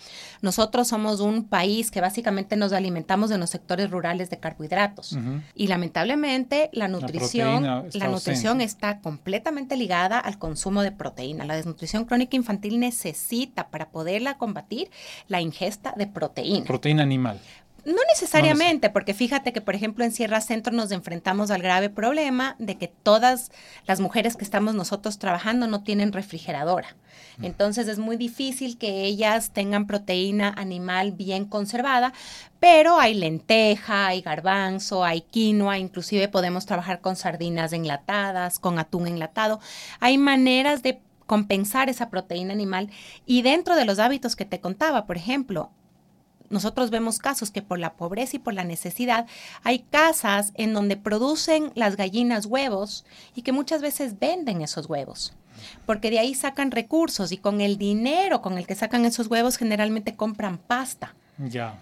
Nosotros 0.41 0.87
somos 0.87 1.19
un 1.19 1.43
país 1.43 1.91
que 1.91 2.01
básicamente 2.01 2.55
nos 2.55 2.73
alimentamos 2.73 3.31
en 3.31 3.39
los 3.39 3.49
sectores 3.49 3.89
rurales 3.89 4.29
de 4.29 4.37
carbohidratos 4.37 5.17
y 5.55 5.67
lamentablemente 5.67 6.69
la 6.73 6.87
nutrición, 6.87 7.63
la, 7.63 8.07
nutrición 8.07 8.61
está 8.77 8.99
completamente 8.99 9.75
ligada 9.75 10.19
al 10.19 10.37
consumo 10.37 10.83
de 10.83 10.91
proteína. 10.91 11.45
La 11.45 11.55
desnutrición 11.55 12.05
crónica 12.05 12.35
infantil 12.35 12.79
necesita 12.79 13.69
para 13.69 13.89
poderla 13.89 14.37
combatir 14.37 14.91
la 15.27 15.41
ingesta 15.41 15.93
de 15.97 16.05
proteína. 16.05 16.65
Proteína 16.65 17.01
animal. 17.01 17.39
No 17.87 18.01
necesariamente, 18.09 18.89
porque 18.89 19.13
fíjate 19.13 19.53
que, 19.53 19.61
por 19.61 19.73
ejemplo, 19.73 20.03
en 20.03 20.11
Sierra 20.11 20.41
Centro 20.41 20.73
nos 20.73 20.91
enfrentamos 20.91 21.51
al 21.51 21.61
grave 21.61 21.89
problema 21.89 22.57
de 22.59 22.77
que 22.77 22.89
todas 22.89 23.49
las 23.85 24.01
mujeres 24.01 24.35
que 24.35 24.43
estamos 24.43 24.75
nosotros 24.75 25.19
trabajando 25.19 25.67
no 25.67 25.83
tienen 25.83 26.11
refrigeradora. 26.11 26.97
Mm. 27.37 27.45
Entonces 27.45 27.87
es 27.87 27.97
muy 27.97 28.17
difícil 28.17 28.77
que 28.77 29.05
ellas 29.05 29.51
tengan 29.51 29.87
proteína 29.87 30.53
animal 30.57 31.13
bien 31.13 31.45
conservada, 31.45 32.11
pero 32.59 32.99
hay 32.99 33.13
lenteja, 33.13 34.07
hay 34.07 34.19
garbanzo, 34.19 35.05
hay 35.05 35.21
quinoa, 35.21 35.77
inclusive 35.77 36.27
podemos 36.27 36.65
trabajar 36.65 36.99
con 36.99 37.15
sardinas 37.15 37.71
enlatadas, 37.71 38.59
con 38.59 38.79
atún 38.79 39.07
enlatado. 39.07 39.61
Hay 40.01 40.17
maneras 40.17 40.83
de 40.83 40.99
compensar 41.25 41.89
esa 41.89 42.09
proteína 42.09 42.51
animal 42.51 42.89
y 43.25 43.43
dentro 43.43 43.77
de 43.77 43.85
los 43.85 43.99
hábitos 43.99 44.35
que 44.35 44.43
te 44.43 44.59
contaba, 44.59 45.05
por 45.05 45.15
ejemplo, 45.15 45.71
nosotros 46.49 46.89
vemos 46.89 47.19
casos 47.19 47.51
que 47.51 47.61
por 47.61 47.79
la 47.79 47.93
pobreza 47.93 48.37
y 48.37 48.39
por 48.39 48.53
la 48.53 48.63
necesidad 48.63 49.27
hay 49.63 49.79
casas 49.79 50.51
en 50.55 50.73
donde 50.73 50.97
producen 50.97 51.71
las 51.75 51.95
gallinas 51.95 52.45
huevos 52.45 53.05
y 53.35 53.41
que 53.41 53.51
muchas 53.51 53.81
veces 53.81 54.19
venden 54.19 54.61
esos 54.61 54.87
huevos. 54.87 55.33
Porque 55.85 56.09
de 56.09 56.19
ahí 56.19 56.35
sacan 56.35 56.71
recursos 56.71 57.31
y 57.31 57.37
con 57.37 57.61
el 57.61 57.77
dinero 57.77 58.41
con 58.41 58.57
el 58.57 58.67
que 58.67 58.75
sacan 58.75 59.05
esos 59.05 59.27
huevos 59.27 59.57
generalmente 59.57 60.15
compran 60.15 60.57
pasta. 60.57 61.15
Ya. 61.37 61.79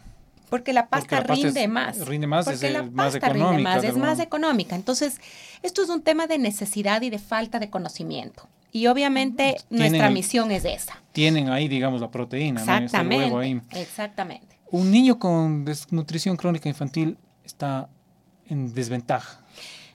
Porque 0.49 0.73
la 0.73 0.87
pasta, 0.87 1.21
rinde 1.21 1.67
más. 1.67 2.05
Rinde 2.05 2.27
más, 2.27 2.45
porque 2.45 2.67
es 2.67 2.73
la 2.73 2.83
pasta 2.83 3.19
más 3.19 3.33
rinde 3.33 3.63
más, 3.63 3.83
es 3.83 3.97
más 3.97 4.19
económica. 4.19 4.75
Entonces, 4.75 5.19
esto 5.63 5.81
es 5.81 5.89
un 5.89 6.01
tema 6.01 6.27
de 6.27 6.37
necesidad 6.37 7.01
y 7.01 7.09
de 7.09 7.19
falta 7.19 7.59
de 7.59 7.69
conocimiento. 7.69 8.47
Y 8.75 8.87
obviamente 8.87 9.55
nuestra 9.69 10.09
misión 10.09 10.51
es 10.51 10.65
esa. 10.65 11.01
Tienen 11.13 11.49
ahí, 11.49 11.67
digamos, 11.67 12.01
la 12.01 12.11
proteína. 12.11 12.59
Exactamente. 12.59 13.67
Exactamente 13.71 14.55
un 14.71 14.91
niño 14.91 15.19
con 15.19 15.63
desnutrición 15.63 16.35
crónica 16.35 16.67
infantil 16.67 17.17
está 17.45 17.87
en 18.47 18.73
desventaja. 18.73 19.39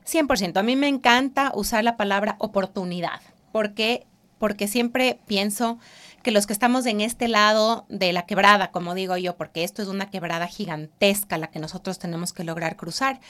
100%. 0.07 0.57
A 0.57 0.63
mí 0.63 0.75
me 0.75 0.89
encanta 0.89 1.53
usar 1.55 1.85
la 1.85 1.97
palabra 1.97 2.37
oportunidad, 2.39 3.21
porque 3.53 4.07
porque 4.39 4.69
siempre 4.69 5.21
pienso 5.27 5.79
que 6.23 6.31
los 6.31 6.47
que 6.47 6.55
estamos 6.55 6.87
en 6.87 7.03
este 7.03 7.29
lado 7.29 7.85
de 7.91 8.15
la 8.15 8.25
quebrada, 8.25 8.71
como 8.71 8.95
digo 8.95 9.19
yo, 9.19 9.37
porque 9.37 9.65
esto 9.65 9.83
es 9.83 9.89
una 9.89 10.09
quebrada 10.09 10.47
gigantesca 10.47 11.37
la 11.37 11.49
que 11.49 11.59
nosotros 11.59 11.99
tenemos 11.99 12.33
que 12.33 12.45
lograr 12.45 12.77
cruzar, 12.77 13.21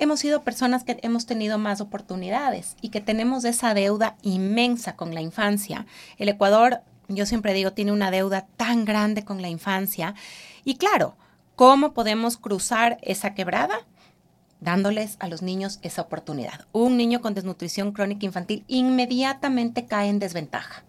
hemos 0.00 0.18
sido 0.18 0.42
personas 0.42 0.82
que 0.82 0.98
hemos 1.02 1.26
tenido 1.26 1.58
más 1.58 1.80
oportunidades 1.80 2.74
y 2.80 2.88
que 2.88 3.00
tenemos 3.00 3.44
esa 3.44 3.74
deuda 3.74 4.16
inmensa 4.22 4.96
con 4.96 5.14
la 5.14 5.20
infancia. 5.20 5.86
El 6.18 6.30
Ecuador, 6.30 6.80
yo 7.08 7.26
siempre 7.26 7.52
digo, 7.52 7.72
tiene 7.72 7.92
una 7.92 8.10
deuda 8.10 8.48
tan 8.56 8.84
grande 8.84 9.24
con 9.24 9.42
la 9.42 9.48
infancia 9.48 10.14
y 10.64 10.76
claro, 10.76 11.16
¿cómo 11.54 11.92
podemos 11.92 12.36
cruzar 12.36 12.98
esa 13.02 13.34
quebrada? 13.34 13.78
dándoles 14.60 15.16
a 15.20 15.28
los 15.28 15.40
niños 15.40 15.78
esa 15.80 16.02
oportunidad. 16.02 16.66
Un 16.72 16.98
niño 16.98 17.22
con 17.22 17.32
desnutrición 17.32 17.92
crónica 17.92 18.26
infantil 18.26 18.64
inmediatamente 18.68 19.86
cae 19.86 20.10
en 20.10 20.18
desventaja, 20.18 20.84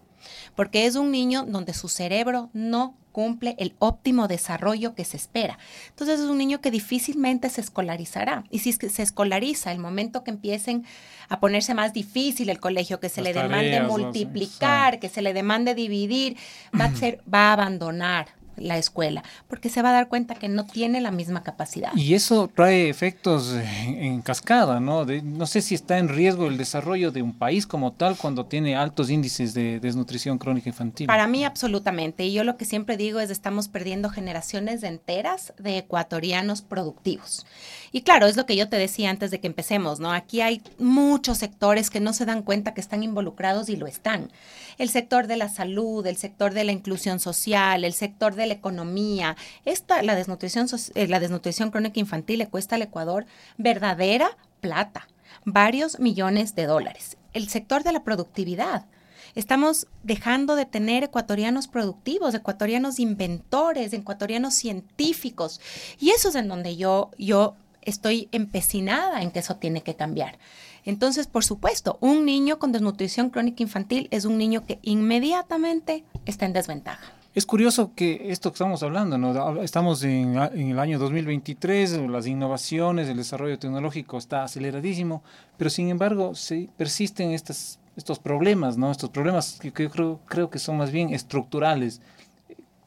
porque 0.54 0.86
es 0.86 0.96
un 0.96 1.10
niño 1.10 1.44
donde 1.46 1.74
su 1.74 1.88
cerebro 1.88 2.50
no 2.52 2.96
cumple 3.12 3.54
el 3.58 3.74
óptimo 3.78 4.26
desarrollo 4.26 4.94
que 4.94 5.04
se 5.04 5.16
espera. 5.16 5.58
Entonces 5.90 6.20
es 6.20 6.26
un 6.26 6.38
niño 6.38 6.60
que 6.60 6.70
difícilmente 6.70 7.50
se 7.50 7.60
escolarizará. 7.60 8.44
Y 8.50 8.60
si 8.60 8.72
se 8.72 9.02
escolariza, 9.02 9.70
el 9.70 9.78
momento 9.78 10.24
que 10.24 10.30
empiecen 10.30 10.84
a 11.28 11.38
ponerse 11.38 11.74
más 11.74 11.92
difícil 11.92 12.48
el 12.48 12.58
colegio, 12.58 13.00
que 13.00 13.10
se 13.10 13.22
le 13.22 13.32
demande 13.32 13.82
multiplicar, 13.82 14.98
que 14.98 15.08
se 15.08 15.22
le 15.22 15.34
demande 15.34 15.74
dividir, 15.74 16.36
va 16.78 16.86
a, 16.86 16.96
ser, 16.96 17.20
va 17.32 17.50
a 17.50 17.52
abandonar 17.52 18.41
la 18.56 18.78
escuela, 18.78 19.22
porque 19.48 19.68
se 19.68 19.82
va 19.82 19.90
a 19.90 19.92
dar 19.92 20.08
cuenta 20.08 20.34
que 20.34 20.48
no 20.48 20.66
tiene 20.66 21.00
la 21.00 21.10
misma 21.10 21.42
capacidad. 21.42 21.94
Y 21.94 22.14
eso 22.14 22.50
trae 22.54 22.88
efectos 22.88 23.54
en 23.86 24.22
cascada, 24.22 24.80
¿no? 24.80 25.04
no 25.04 25.46
sé 25.46 25.62
si 25.62 25.74
está 25.74 25.98
en 25.98 26.08
riesgo 26.08 26.46
el 26.46 26.56
desarrollo 26.56 27.10
de 27.10 27.22
un 27.22 27.32
país 27.32 27.66
como 27.66 27.92
tal 27.92 28.16
cuando 28.16 28.46
tiene 28.46 28.76
altos 28.76 29.10
índices 29.10 29.54
de 29.54 29.80
desnutrición 29.80 30.38
crónica 30.38 30.68
infantil. 30.68 31.06
Para 31.06 31.26
mí 31.26 31.44
absolutamente. 31.44 32.24
Y 32.24 32.32
yo 32.32 32.44
lo 32.44 32.56
que 32.56 32.64
siempre 32.64 32.96
digo 32.96 33.20
es 33.20 33.30
estamos 33.30 33.68
perdiendo 33.68 34.10
generaciones 34.10 34.82
enteras 34.82 35.52
de 35.58 35.78
ecuatorianos 35.78 36.62
productivos. 36.62 37.46
Y 37.92 38.02
claro, 38.02 38.26
es 38.26 38.36
lo 38.36 38.46
que 38.46 38.56
yo 38.56 38.70
te 38.70 38.78
decía 38.78 39.10
antes 39.10 39.30
de 39.30 39.38
que 39.38 39.46
empecemos, 39.46 40.00
¿no? 40.00 40.12
Aquí 40.12 40.40
hay 40.40 40.62
muchos 40.78 41.38
sectores 41.38 41.90
que 41.90 42.00
no 42.00 42.14
se 42.14 42.24
dan 42.24 42.42
cuenta 42.42 42.72
que 42.72 42.80
están 42.80 43.02
involucrados 43.02 43.68
y 43.68 43.76
lo 43.76 43.86
están. 43.86 44.32
El 44.78 44.88
sector 44.88 45.26
de 45.26 45.36
la 45.36 45.50
salud, 45.50 46.06
el 46.06 46.16
sector 46.16 46.54
de 46.54 46.64
la 46.64 46.72
inclusión 46.72 47.20
social, 47.20 47.84
el 47.84 47.92
sector 47.92 48.34
de 48.34 48.46
la 48.46 48.54
economía. 48.54 49.36
Esta, 49.66 50.02
la 50.02 50.14
desnutrición, 50.14 50.66
eh, 50.94 51.06
la 51.06 51.20
desnutrición 51.20 51.70
crónica 51.70 52.00
infantil 52.00 52.38
le 52.38 52.48
cuesta 52.48 52.76
al 52.76 52.82
Ecuador 52.82 53.26
verdadera 53.58 54.38
plata, 54.62 55.06
varios 55.44 56.00
millones 56.00 56.54
de 56.54 56.64
dólares. 56.64 57.18
El 57.34 57.50
sector 57.50 57.84
de 57.84 57.92
la 57.92 58.04
productividad. 58.04 58.86
Estamos 59.34 59.86
dejando 60.02 60.56
de 60.56 60.66
tener 60.66 61.04
ecuatorianos 61.04 61.66
productivos, 61.66 62.34
ecuatorianos 62.34 62.98
inventores, 62.98 63.92
ecuatorianos 63.92 64.54
científicos. 64.54 65.60
Y 65.98 66.10
eso 66.10 66.28
es 66.28 66.34
en 66.34 66.48
donde 66.48 66.76
yo, 66.76 67.10
yo 67.16 67.56
estoy 67.82 68.28
empecinada 68.32 69.22
en 69.22 69.30
que 69.30 69.40
eso 69.40 69.56
tiene 69.56 69.82
que 69.82 69.94
cambiar. 69.94 70.38
Entonces, 70.84 71.26
por 71.26 71.44
supuesto, 71.44 71.98
un 72.00 72.24
niño 72.24 72.58
con 72.58 72.72
desnutrición 72.72 73.30
crónica 73.30 73.62
infantil 73.62 74.08
es 74.10 74.24
un 74.24 74.38
niño 74.38 74.66
que 74.66 74.78
inmediatamente 74.82 76.04
está 76.26 76.46
en 76.46 76.52
desventaja. 76.52 77.12
Es 77.34 77.46
curioso 77.46 77.92
que 77.94 78.30
esto 78.30 78.50
que 78.50 78.56
estamos 78.56 78.82
hablando, 78.82 79.16
¿no? 79.16 79.62
estamos 79.62 80.02
en, 80.04 80.36
el 80.36 80.78
año 80.78 80.98
2023, 80.98 81.92
las 82.10 82.26
innovaciones, 82.26 83.08
el 83.08 83.16
desarrollo 83.16 83.58
tecnológico 83.58 84.18
está 84.18 84.44
aceleradísimo, 84.44 85.22
pero 85.56 85.70
sin 85.70 85.88
embargo 85.88 86.34
se 86.34 86.68
persisten 86.76 87.30
estas, 87.30 87.78
estos 87.96 88.18
problemas, 88.18 88.76
¿no? 88.76 88.90
estos 88.90 89.08
problemas 89.08 89.58
que, 89.58 89.72
yo 89.82 89.90
creo, 89.90 90.20
creo 90.26 90.50
que 90.50 90.58
son 90.58 90.76
más 90.76 90.90
bien 90.90 91.14
estructurales. 91.14 92.02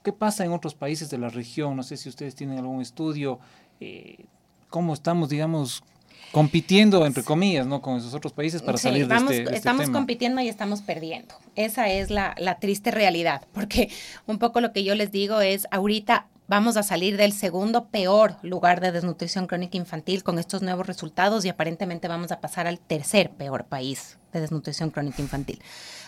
¿Qué 0.03 0.13
pasa 0.13 0.45
en 0.45 0.51
otros 0.51 0.75
países 0.75 1.09
de 1.09 1.17
la 1.17 1.29
región? 1.29 1.75
No 1.75 1.81
sé 1.81 1.97
si 1.97 2.09
ustedes 2.09 2.35
tienen 2.35 2.59
algún 2.59 2.81
estudio. 2.81 3.39
Eh, 3.79 4.25
¿Cómo 4.69 4.93
estamos, 4.93 5.29
digamos, 5.29 5.83
compitiendo, 6.31 7.05
entre 7.05 7.23
comillas, 7.23 7.65
¿no? 7.65 7.81
Con 7.81 7.97
esos 7.97 8.13
otros 8.13 8.33
países 8.33 8.61
para 8.61 8.77
salir 8.77 9.07
de 9.07 9.15
este, 9.15 9.43
este 9.43 9.55
Estamos 9.55 9.89
compitiendo 9.89 10.41
y 10.41 10.49
estamos 10.49 10.81
perdiendo. 10.81 11.35
Esa 11.55 11.89
es 11.89 12.09
la, 12.09 12.35
la 12.37 12.59
triste 12.59 12.91
realidad, 12.91 13.47
porque 13.53 13.89
un 14.25 14.37
poco 14.37 14.59
lo 14.61 14.73
que 14.73 14.83
yo 14.83 14.95
les 14.95 15.11
digo 15.11 15.41
es, 15.41 15.67
ahorita 15.71 16.27
vamos 16.47 16.77
a 16.77 16.83
salir 16.83 17.17
del 17.17 17.31
segundo 17.31 17.85
peor 17.85 18.35
lugar 18.41 18.81
de 18.81 18.91
desnutrición 18.91 19.47
crónica 19.47 19.77
infantil 19.77 20.23
con 20.23 20.37
estos 20.37 20.61
nuevos 20.61 20.85
resultados 20.85 21.45
y 21.45 21.49
aparentemente 21.49 22.07
vamos 22.07 22.31
a 22.31 22.39
pasar 22.39 22.67
al 22.67 22.79
tercer 22.79 23.31
peor 23.31 23.65
país 23.65 24.17
de 24.35 24.41
desnutrición 24.41 24.91
crónica 24.91 25.21
infantil 25.21 25.59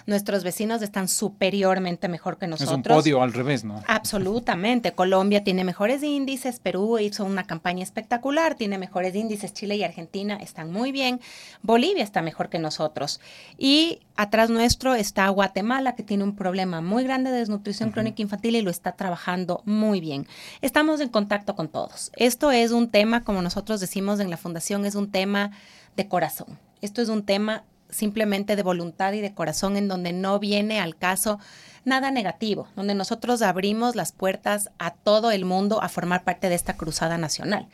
nuestros 0.07 0.45
vecinos 0.45 0.81
están 0.81 1.09
superiormente 1.09 2.07
mejor 2.07 2.37
que 2.37 2.47
nosotros. 2.47 2.71
Es 2.71 2.77
un 2.77 2.83
podio 2.83 3.21
al 3.21 3.33
revés, 3.33 3.65
¿no? 3.65 3.83
Absolutamente. 3.87 4.93
Colombia 4.93 5.43
tiene 5.43 5.65
mejores 5.65 6.01
índices, 6.01 6.59
Perú 6.61 6.97
hizo 6.97 7.25
una 7.25 7.45
campaña 7.45 7.83
espectacular, 7.83 8.55
tiene 8.55 8.77
mejores 8.77 9.13
índices, 9.15 9.53
Chile 9.53 9.75
y 9.75 9.83
Argentina 9.83 10.37
están 10.37 10.71
muy 10.71 10.93
bien, 10.93 11.19
Bolivia 11.61 12.03
está 12.03 12.21
mejor 12.21 12.49
que 12.49 12.57
nosotros. 12.57 13.19
Y 13.57 13.99
atrás 14.15 14.49
nuestro 14.49 14.95
está 14.95 15.27
Guatemala, 15.27 15.93
que 15.93 16.03
tiene 16.03 16.23
un 16.23 16.35
problema 16.35 16.79
muy 16.79 17.03
grande 17.03 17.29
de 17.29 17.39
desnutrición 17.39 17.91
crónica 17.91 18.21
infantil 18.21 18.55
y 18.55 18.61
lo 18.61 18.71
está 18.71 18.93
trabajando 18.93 19.61
muy 19.65 19.99
bien. 19.99 20.25
Estamos 20.61 21.01
en 21.01 21.09
contacto 21.09 21.53
con 21.55 21.67
todos. 21.67 22.11
Esto 22.15 22.51
es 22.51 22.71
un 22.71 22.89
tema, 22.89 23.25
como 23.25 23.41
nosotros 23.41 23.81
decimos 23.81 24.21
en 24.21 24.29
la 24.29 24.37
fundación, 24.37 24.85
es 24.85 24.95
un 24.95 25.11
tema 25.11 25.51
de 25.97 26.07
corazón. 26.07 26.57
Esto 26.81 27.01
es 27.01 27.09
un 27.09 27.23
tema 27.23 27.65
simplemente 27.89 28.55
de 28.55 28.63
voluntad 28.63 29.13
y 29.13 29.21
de 29.21 29.33
corazón 29.33 29.77
en 29.77 29.87
donde 29.87 30.13
no 30.13 30.39
viene 30.39 30.79
al 30.79 30.95
caso 30.95 31.39
nada 31.85 32.11
negativo, 32.11 32.67
donde 32.75 32.95
nosotros 32.95 33.41
abrimos 33.41 33.95
las 33.95 34.11
puertas 34.11 34.69
a 34.77 34.91
todo 34.91 35.31
el 35.31 35.45
mundo 35.45 35.81
a 35.81 35.89
formar 35.89 36.23
parte 36.23 36.49
de 36.49 36.55
esta 36.55 36.75
cruzada 36.75 37.17
nacional, 37.17 37.67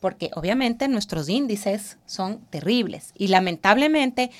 porque 0.00 0.30
obviamente 0.34 0.88
nuestros 0.88 1.28
índices 1.28 1.98
son 2.04 2.40
terribles 2.50 3.12
y 3.16 3.28
lamentablemente 3.28 4.30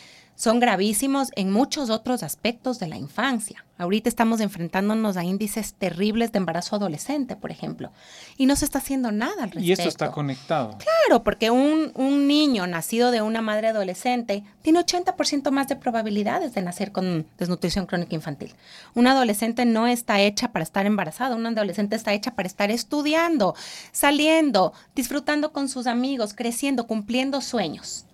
son 0.40 0.59
gravísimos 0.59 1.28
en 1.37 1.52
muchos 1.52 1.90
otros 1.90 2.23
aspectos 2.23 2.78
de 2.78 2.87
la 2.87 2.97
infancia. 2.97 3.62
Ahorita 3.76 4.09
estamos 4.09 4.40
enfrentándonos 4.40 5.18
a 5.18 5.25
índices 5.25 5.75
terribles 5.75 6.32
de 6.32 6.38
embarazo 6.38 6.76
adolescente, 6.76 7.37
por 7.37 7.50
ejemplo, 7.50 7.92
y 8.38 8.47
no 8.47 8.56
se 8.56 8.64
está 8.64 8.78
haciendo 8.78 9.12
nada 9.12 9.35
al 9.35 9.50
respecto. 9.50 9.68
Y 9.68 9.73
esto 9.73 9.88
está 9.88 10.11
conectado. 10.11 10.78
Claro, 10.78 11.23
porque 11.25 11.50
un, 11.50 11.92
un 11.94 12.26
niño 12.26 12.66
nacido 12.66 13.11
de 13.11 13.20
una 13.20 13.42
madre 13.42 13.68
adolescente 13.68 14.42
tiene 14.62 14.80
80% 14.80 15.50
más 15.50 15.68
de 15.68 15.76
probabilidades 15.76 16.54
de 16.54 16.62
nacer 16.62 16.90
con 16.90 17.26
desnutrición 17.37 17.85
crónica 17.85 18.14
infantil. 18.14 18.54
Una 18.94 19.12
adolescente 19.12 19.66
no 19.66 19.87
está 19.88 20.23
hecha 20.23 20.52
para 20.52 20.62
estar 20.62 20.87
embarazada, 20.87 21.37
una 21.37 21.50
adolescente 21.50 21.97
está 21.97 22.14
hecha 22.14 22.30
para 22.30 22.47
estar 22.47 22.70
estudiando, 22.70 23.54
saliendo, 23.92 24.73
disfrutando 24.94 25.52
con 25.52 25.68
sus 25.68 25.87
amigos, 25.87 26.32
creciendo, 26.32 26.87
cumpliendo 26.87 27.42
sueños. 27.42 28.06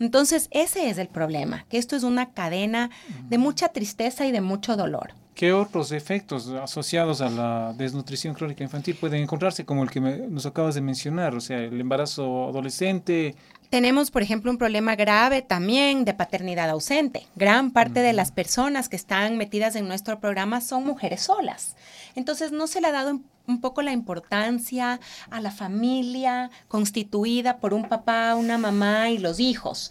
Entonces, 0.00 0.48
ese 0.50 0.88
es 0.88 0.98
el 0.98 1.08
problema, 1.08 1.66
que 1.68 1.78
esto 1.78 1.94
es 1.94 2.02
una 2.02 2.32
cadena 2.32 2.90
de 3.28 3.38
mucha 3.38 3.68
tristeza 3.68 4.26
y 4.26 4.32
de 4.32 4.40
mucho 4.40 4.76
dolor. 4.76 5.12
¿Qué 5.34 5.52
otros 5.52 5.92
efectos 5.92 6.48
asociados 6.48 7.20
a 7.20 7.30
la 7.30 7.72
desnutrición 7.74 8.34
crónica 8.34 8.64
infantil 8.64 8.96
pueden 8.96 9.22
encontrarse, 9.22 9.64
como 9.64 9.82
el 9.82 9.90
que 9.90 10.00
nos 10.00 10.44
acabas 10.44 10.74
de 10.74 10.80
mencionar? 10.80 11.34
O 11.34 11.40
sea, 11.40 11.58
el 11.58 11.80
embarazo 11.80 12.48
adolescente. 12.48 13.34
Tenemos, 13.70 14.10
por 14.10 14.22
ejemplo, 14.22 14.50
un 14.50 14.58
problema 14.58 14.96
grave 14.96 15.42
también 15.42 16.04
de 16.04 16.12
paternidad 16.12 16.68
ausente. 16.68 17.26
Gran 17.36 17.70
parte 17.70 18.00
de 18.00 18.12
las 18.12 18.32
personas 18.32 18.88
que 18.88 18.96
están 18.96 19.36
metidas 19.36 19.76
en 19.76 19.86
nuestro 19.86 20.18
programa 20.18 20.60
son 20.60 20.84
mujeres 20.84 21.22
solas. 21.22 21.76
Entonces, 22.14 22.52
no 22.52 22.66
se 22.66 22.80
le 22.80 22.88
ha 22.88 22.92
dado 22.92 23.20
un 23.46 23.60
poco 23.60 23.82
la 23.82 23.92
importancia 23.92 25.00
a 25.30 25.40
la 25.40 25.50
familia 25.50 26.50
constituida 26.68 27.58
por 27.58 27.74
un 27.74 27.88
papá, 27.88 28.34
una 28.34 28.58
mamá 28.58 29.10
y 29.10 29.18
los 29.18 29.40
hijos. 29.40 29.90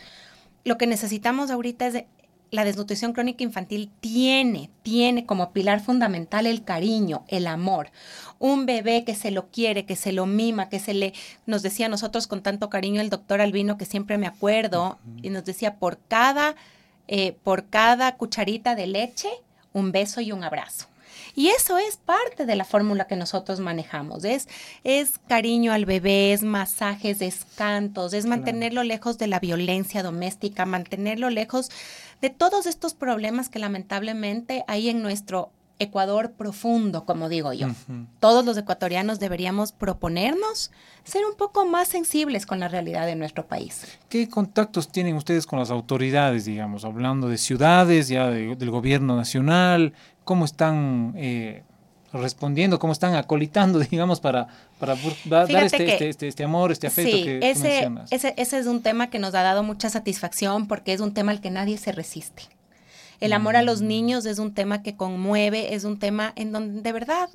Lo 0.64 0.78
que 0.78 0.88
necesitamos 0.88 1.52
ahorita 1.52 1.88
es 1.88 2.06
la 2.52 2.66
desnutrición 2.66 3.14
crónica 3.14 3.44
infantil 3.44 3.92
tiene, 4.00 4.70
tiene 4.82 5.26
como 5.26 5.52
pilar 5.52 5.82
fundamental 5.82 6.48
el 6.48 6.64
cariño, 6.64 7.24
el 7.28 7.48
amor. 7.48 7.92
Un 8.40 8.66
bebé 8.66 9.04
que 9.04 9.16
se 9.16 9.32
lo 9.32 9.50
quiere, 9.50 9.86
que 9.86 9.96
se 9.96 10.12
lo 10.12 10.26
mima, 10.26 10.70
que 10.70 10.80
se 10.80 10.94
le, 10.94 11.14
nos 11.46 11.62
decía 11.62 11.86
a 11.86 11.90
nosotros 11.90 12.28
con 12.28 12.42
tanto 12.42 12.70
cariño 12.70 13.02
el 13.02 13.10
doctor 13.10 13.42
Albino, 13.42 13.78
que 13.78 13.86
siempre 13.86 14.18
me 14.18 14.28
acuerdo, 14.28 14.98
y 15.22 15.30
nos 15.30 15.46
decía, 15.46 15.76
por 15.76 16.00
cada, 16.08 16.56
eh, 17.08 17.34
por 17.44 17.68
cada 17.68 18.16
cucharita 18.16 18.76
de 18.76 18.88
leche, 18.88 19.30
un 19.74 19.92
beso 19.92 20.22
y 20.22 20.32
un 20.32 20.44
abrazo. 20.44 20.89
Y 21.40 21.48
eso 21.52 21.78
es 21.78 21.96
parte 21.96 22.46
de 22.46 22.58
la 22.58 22.66
fórmula 22.66 23.08
que 23.08 23.16
nosotros 23.16 23.62
manejamos. 23.62 24.26
Es, 24.26 24.50
es 24.84 25.20
cariño 25.30 25.72
al 25.72 25.86
bebé, 25.86 26.34
es 26.34 26.44
masajes, 26.44 27.22
es 27.22 27.46
cantos, 27.56 28.12
es 28.12 28.26
mantenerlo 28.26 28.84
lejos 28.84 29.18
de 29.18 29.28
la 29.28 29.40
violencia 29.40 30.04
doméstica, 30.04 30.66
mantenerlo 30.66 31.30
lejos 31.30 31.72
de 32.20 32.30
todos 32.30 32.66
estos 32.66 32.94
problemas 32.94 33.48
que 33.48 33.60
lamentablemente 33.60 34.66
hay 34.68 34.90
en 34.90 35.02
nuestro 35.02 35.50
Ecuador 35.80 36.34
profundo, 36.34 37.06
como 37.06 37.30
digo 37.30 37.54
yo. 37.54 37.68
Todos 38.20 38.46
los 38.46 38.58
ecuatorianos 38.58 39.20
deberíamos 39.20 39.72
proponernos 39.72 40.72
ser 41.04 41.26
un 41.26 41.36
poco 41.36 41.66
más 41.66 41.88
sensibles 41.88 42.46
con 42.46 42.60
la 42.60 42.68
realidad 42.68 43.06
de 43.06 43.16
nuestro 43.16 43.48
país. 43.48 43.98
¿Qué 44.10 44.30
contactos 44.30 44.92
tienen 44.92 45.16
ustedes 45.16 45.48
con 45.48 45.58
las 45.58 45.72
autoridades, 45.72 46.46
digamos, 46.46 46.86
hablando 46.86 47.30
de 47.30 47.38
ciudades, 47.38 48.10
ya 48.10 48.28
del 48.28 48.70
gobierno 48.70 49.16
nacional? 49.16 49.94
¿Cómo 50.26 50.46
están 50.46 51.14
eh, 51.16 51.64
respondiendo, 52.14 52.80
cómo 52.80 52.94
están 52.94 53.16
acolitando, 53.16 53.80
digamos, 53.92 54.20
para, 54.20 54.48
para 54.80 54.96
dar 55.26 55.50
este, 55.50 55.92
este, 55.92 56.10
este, 56.10 56.28
este, 56.28 56.44
amor, 56.44 56.72
este 56.72 56.88
afecto 56.88 57.18
que 57.24 57.40
ese, 57.42 57.90
ese, 58.12 58.34
ese 58.38 58.60
es 58.60 58.66
un 58.66 58.82
tema 58.82 59.10
que 59.10 59.20
nos 59.20 59.34
ha 59.36 59.44
dado 59.44 59.64
mucha 59.64 59.90
satisfacción 59.90 60.68
porque 60.68 60.94
es 60.94 61.02
un 61.02 61.14
tema 61.14 61.32
al 61.32 61.42
que 61.42 61.52
nadie 61.52 61.78
se 61.78 61.92
resiste. 61.92 62.44
El 63.20 63.34
amor 63.34 63.56
a 63.56 63.62
los 63.62 63.82
mm. 63.82 63.88
niños 63.88 64.26
es 64.26 64.40
un 64.40 64.54
tema 64.54 64.82
que 64.84 64.96
conmueve, 64.96 65.74
es 65.74 65.84
un 65.84 66.00
tema 66.00 66.34
en 66.36 66.52
donde 66.52 66.82
de 66.82 66.92
verdad 66.92 67.30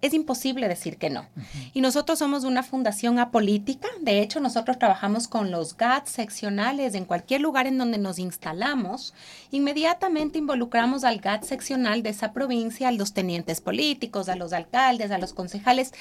es 0.00 0.14
imposible 0.14 0.66
decir 0.66 0.96
que 0.98 1.10
no. 1.10 1.26
Y 1.72 1.80
nosotros 1.80 2.18
somos 2.18 2.42
una 2.42 2.64
fundación 2.64 3.20
apolítica. 3.20 3.86
De 4.00 4.20
hecho, 4.20 4.40
nosotros 4.40 4.76
trabajamos 4.76 5.28
con 5.28 5.52
los 5.52 5.76
GATS 5.76 6.10
seccionales 6.10 6.94
en 6.94 7.04
cualquier 7.04 7.40
lugar 7.40 7.68
en 7.68 7.78
donde 7.78 7.98
nos 7.98 8.18
instalamos. 8.18 9.14
Inmediatamente 9.52 10.40
involucramos 10.40 11.04
al 11.04 11.20
GAT 11.20 11.44
seccional 11.44 12.02
de 12.02 12.10
esa 12.10 12.32
provincia, 12.32 12.88
a 12.88 12.92
los 12.92 13.12
tenientes 13.12 13.60
políticos, 13.60 14.28
a 14.28 14.34
los 14.34 14.52
alcaldes, 14.52 15.12
a 15.12 15.18
los 15.18 15.32
concejales 15.32 15.92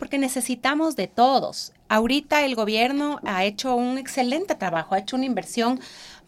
porque 0.00 0.18
necesitamos 0.18 0.96
de 0.96 1.06
todos. 1.06 1.72
Ahorita 1.90 2.44
el 2.44 2.54
gobierno 2.54 3.18
ha 3.24 3.42
hecho 3.44 3.74
un 3.74 3.98
excelente 3.98 4.54
trabajo, 4.54 4.94
ha 4.94 5.00
hecho 5.00 5.16
una 5.16 5.24
inversión 5.24 5.80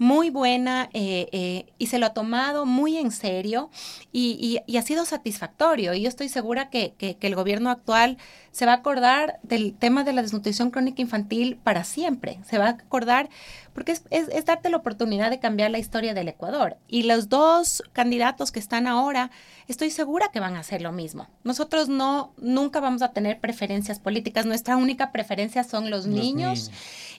muy 0.03 0.31
buena 0.31 0.89
eh, 0.93 1.29
eh, 1.31 1.67
y 1.79 1.87
se 1.87 2.01
lo 2.01 2.07
ha 2.07 2.15
tomado 2.15 2.67
muy 2.67 2.97
en 2.97 3.13
serio 3.13 3.71
y, 4.11 4.61
ha 4.77 4.83
sido 4.83 5.05
satisfactorio. 5.05 5.95
Y 5.95 6.03
yo 6.03 6.09
estoy 6.09 6.29
segura 6.29 6.69
que, 6.69 6.95
el 7.21 7.35
gobierno 7.37 7.71
actual 7.71 8.19
se 8.51 8.67
va 8.67 8.73
a 8.73 8.77
acordar 8.77 9.39
del 9.45 9.75
tema 9.75 10.03
de 10.03 10.13
la 10.13 10.23
desnutrición 10.23 10.73
crónica 10.73 11.01
infantil 11.01 11.57
para 11.63 11.85
siempre. 11.85 12.41
Se 12.45 12.59
va 12.59 12.67
a 12.67 12.71
acordar 12.71 13.31
porque 13.73 13.93
es, 13.93 14.03
es 14.11 14.45
darte 14.45 14.69
la 14.69 14.79
oportunidad 14.79 15.31
de 15.31 15.39
cambiar 15.39 15.71
la 15.71 15.79
historia 15.79 16.15
del 16.15 16.29
Ecuador. 16.29 16.77
Y 16.89 17.05
los 17.05 17.29
dos 17.29 17.85
candidatos 17.93 18.51
que 18.51 18.59
están 18.59 18.89
ahora, 18.89 19.31
estoy 19.69 19.91
segura 19.91 20.31
que 20.33 20.41
van 20.41 20.57
a 20.57 20.61
hacer 20.61 20.83
lo 20.83 20.91
mismo. 20.91 21.29
Nosotros 21.45 21.89
no, 21.89 22.33
nunca 22.39 22.81
vamos 22.81 23.03
a 23.03 23.13
tener 23.13 23.39
preferencias 23.39 24.01
políticas. 24.01 24.47
Nuestra 24.47 24.77
única 24.77 25.13
preferencia 25.13 25.52
son 25.69 25.91
los, 25.91 26.07
niños. 26.07 26.71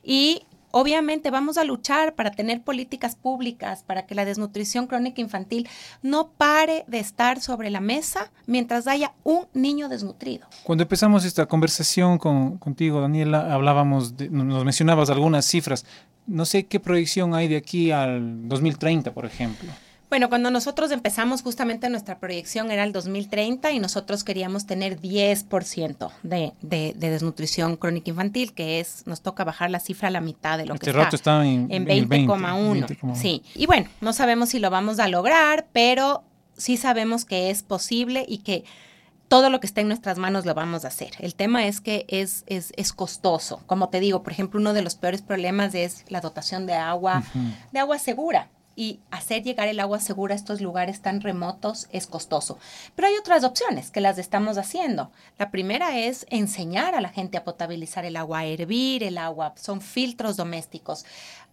Y 0.03 0.43
Obviamente 0.75 1.29
vamos 1.29 1.59
a 1.59 1.65
luchar 1.65 2.15
para 2.15 2.31
tener 2.31 2.63
políticas 2.63 3.15
públicas, 3.15 3.83
para 3.83 4.07
que 4.07 4.15
la 4.15 4.25
desnutrición 4.25 4.87
crónica 4.87 5.21
infantil 5.21 5.69
no 6.01 6.29
pare 6.29 6.83
de 6.87 6.97
estar 6.97 7.39
sobre 7.41 7.69
la 7.69 7.79
mesa 7.79 8.31
mientras 8.47 8.87
haya 8.87 9.13
un 9.23 9.45
niño 9.53 9.87
desnutrido. 9.87 10.47
Cuando 10.63 10.81
empezamos 10.81 11.25
esta 11.25 11.45
conversación 11.45 12.17
con, 12.17 12.57
contigo, 12.57 13.01
Daniela, 13.01 13.53
hablábamos, 13.53 14.17
de, 14.17 14.31
nos 14.31 14.65
mencionabas 14.65 15.11
algunas 15.11 15.45
cifras. 15.45 15.85
No 16.25 16.43
sé 16.43 16.65
qué 16.65 16.79
proyección 16.79 17.35
hay 17.35 17.47
de 17.47 17.57
aquí 17.57 17.91
al 17.91 18.49
2030, 18.49 19.13
por 19.13 19.27
ejemplo. 19.27 19.69
Bueno, 20.13 20.29
cuando 20.29 20.51
nosotros 20.51 20.91
empezamos 20.91 21.41
justamente 21.41 21.89
nuestra 21.89 22.19
proyección 22.19 22.69
era 22.69 22.83
el 22.83 22.91
2030 22.93 23.71
y 23.71 23.79
nosotros 23.79 24.23
queríamos 24.23 24.67
tener 24.67 25.01
10% 25.01 26.11
de, 26.21 26.53
de, 26.61 26.93
de, 26.95 27.09
desnutrición 27.09 27.77
crónica 27.77 28.11
infantil, 28.11 28.53
que 28.53 28.79
es, 28.79 29.07
nos 29.07 29.21
toca 29.23 29.43
bajar 29.43 29.71
la 29.71 29.79
cifra 29.79 30.09
a 30.09 30.11
la 30.11 30.21
mitad 30.21 30.59
de 30.59 30.67
lo 30.67 30.75
este 30.75 30.85
que 30.85 30.91
rato 30.91 31.15
está. 31.15 31.43
en, 31.43 31.65
en 31.71 31.87
20,1. 31.87 33.15
sí, 33.15 33.41
y 33.55 33.65
bueno, 33.65 33.89
no 34.01 34.13
sabemos 34.13 34.49
si 34.49 34.59
lo 34.59 34.69
vamos 34.69 34.99
a 34.99 35.07
lograr, 35.07 35.65
pero 35.73 36.23
sí 36.57 36.77
sabemos 36.77 37.25
que 37.25 37.49
es 37.49 37.63
posible 37.63 38.23
y 38.29 38.43
que 38.43 38.65
todo 39.29 39.49
lo 39.49 39.59
que 39.59 39.65
está 39.65 39.81
en 39.81 39.87
nuestras 39.87 40.19
manos 40.19 40.45
lo 40.45 40.53
vamos 40.53 40.85
a 40.85 40.89
hacer. 40.89 41.13
El 41.17 41.33
tema 41.33 41.65
es 41.65 41.81
que 41.81 42.05
es, 42.07 42.43
es, 42.45 42.71
es, 42.77 42.93
costoso. 42.93 43.63
Como 43.65 43.89
te 43.89 43.99
digo, 43.99 44.21
por 44.21 44.31
ejemplo, 44.31 44.59
uno 44.59 44.73
de 44.73 44.83
los 44.83 44.93
peores 44.93 45.23
problemas 45.23 45.73
es 45.73 46.05
la 46.09 46.21
dotación 46.21 46.67
de 46.67 46.75
agua, 46.75 47.23
de 47.71 47.79
agua 47.79 47.97
segura 47.97 48.51
y 48.75 48.99
hacer 49.11 49.43
llegar 49.43 49.67
el 49.67 49.79
agua 49.79 49.99
segura 49.99 50.33
a 50.33 50.37
estos 50.37 50.61
lugares 50.61 51.01
tan 51.01 51.21
remotos 51.21 51.87
es 51.91 52.07
costoso. 52.07 52.57
Pero 52.95 53.07
hay 53.07 53.15
otras 53.15 53.43
opciones 53.43 53.91
que 53.91 54.01
las 54.01 54.17
estamos 54.17 54.57
haciendo. 54.57 55.11
La 55.37 55.51
primera 55.51 55.99
es 55.99 56.25
enseñar 56.29 56.95
a 56.95 57.01
la 57.01 57.09
gente 57.09 57.37
a 57.37 57.43
potabilizar 57.43 58.05
el 58.05 58.15
agua, 58.15 58.39
a 58.39 58.45
hervir 58.45 59.03
el 59.03 59.17
agua. 59.17 59.53
Son 59.57 59.81
filtros 59.81 60.37
domésticos. 60.37 61.05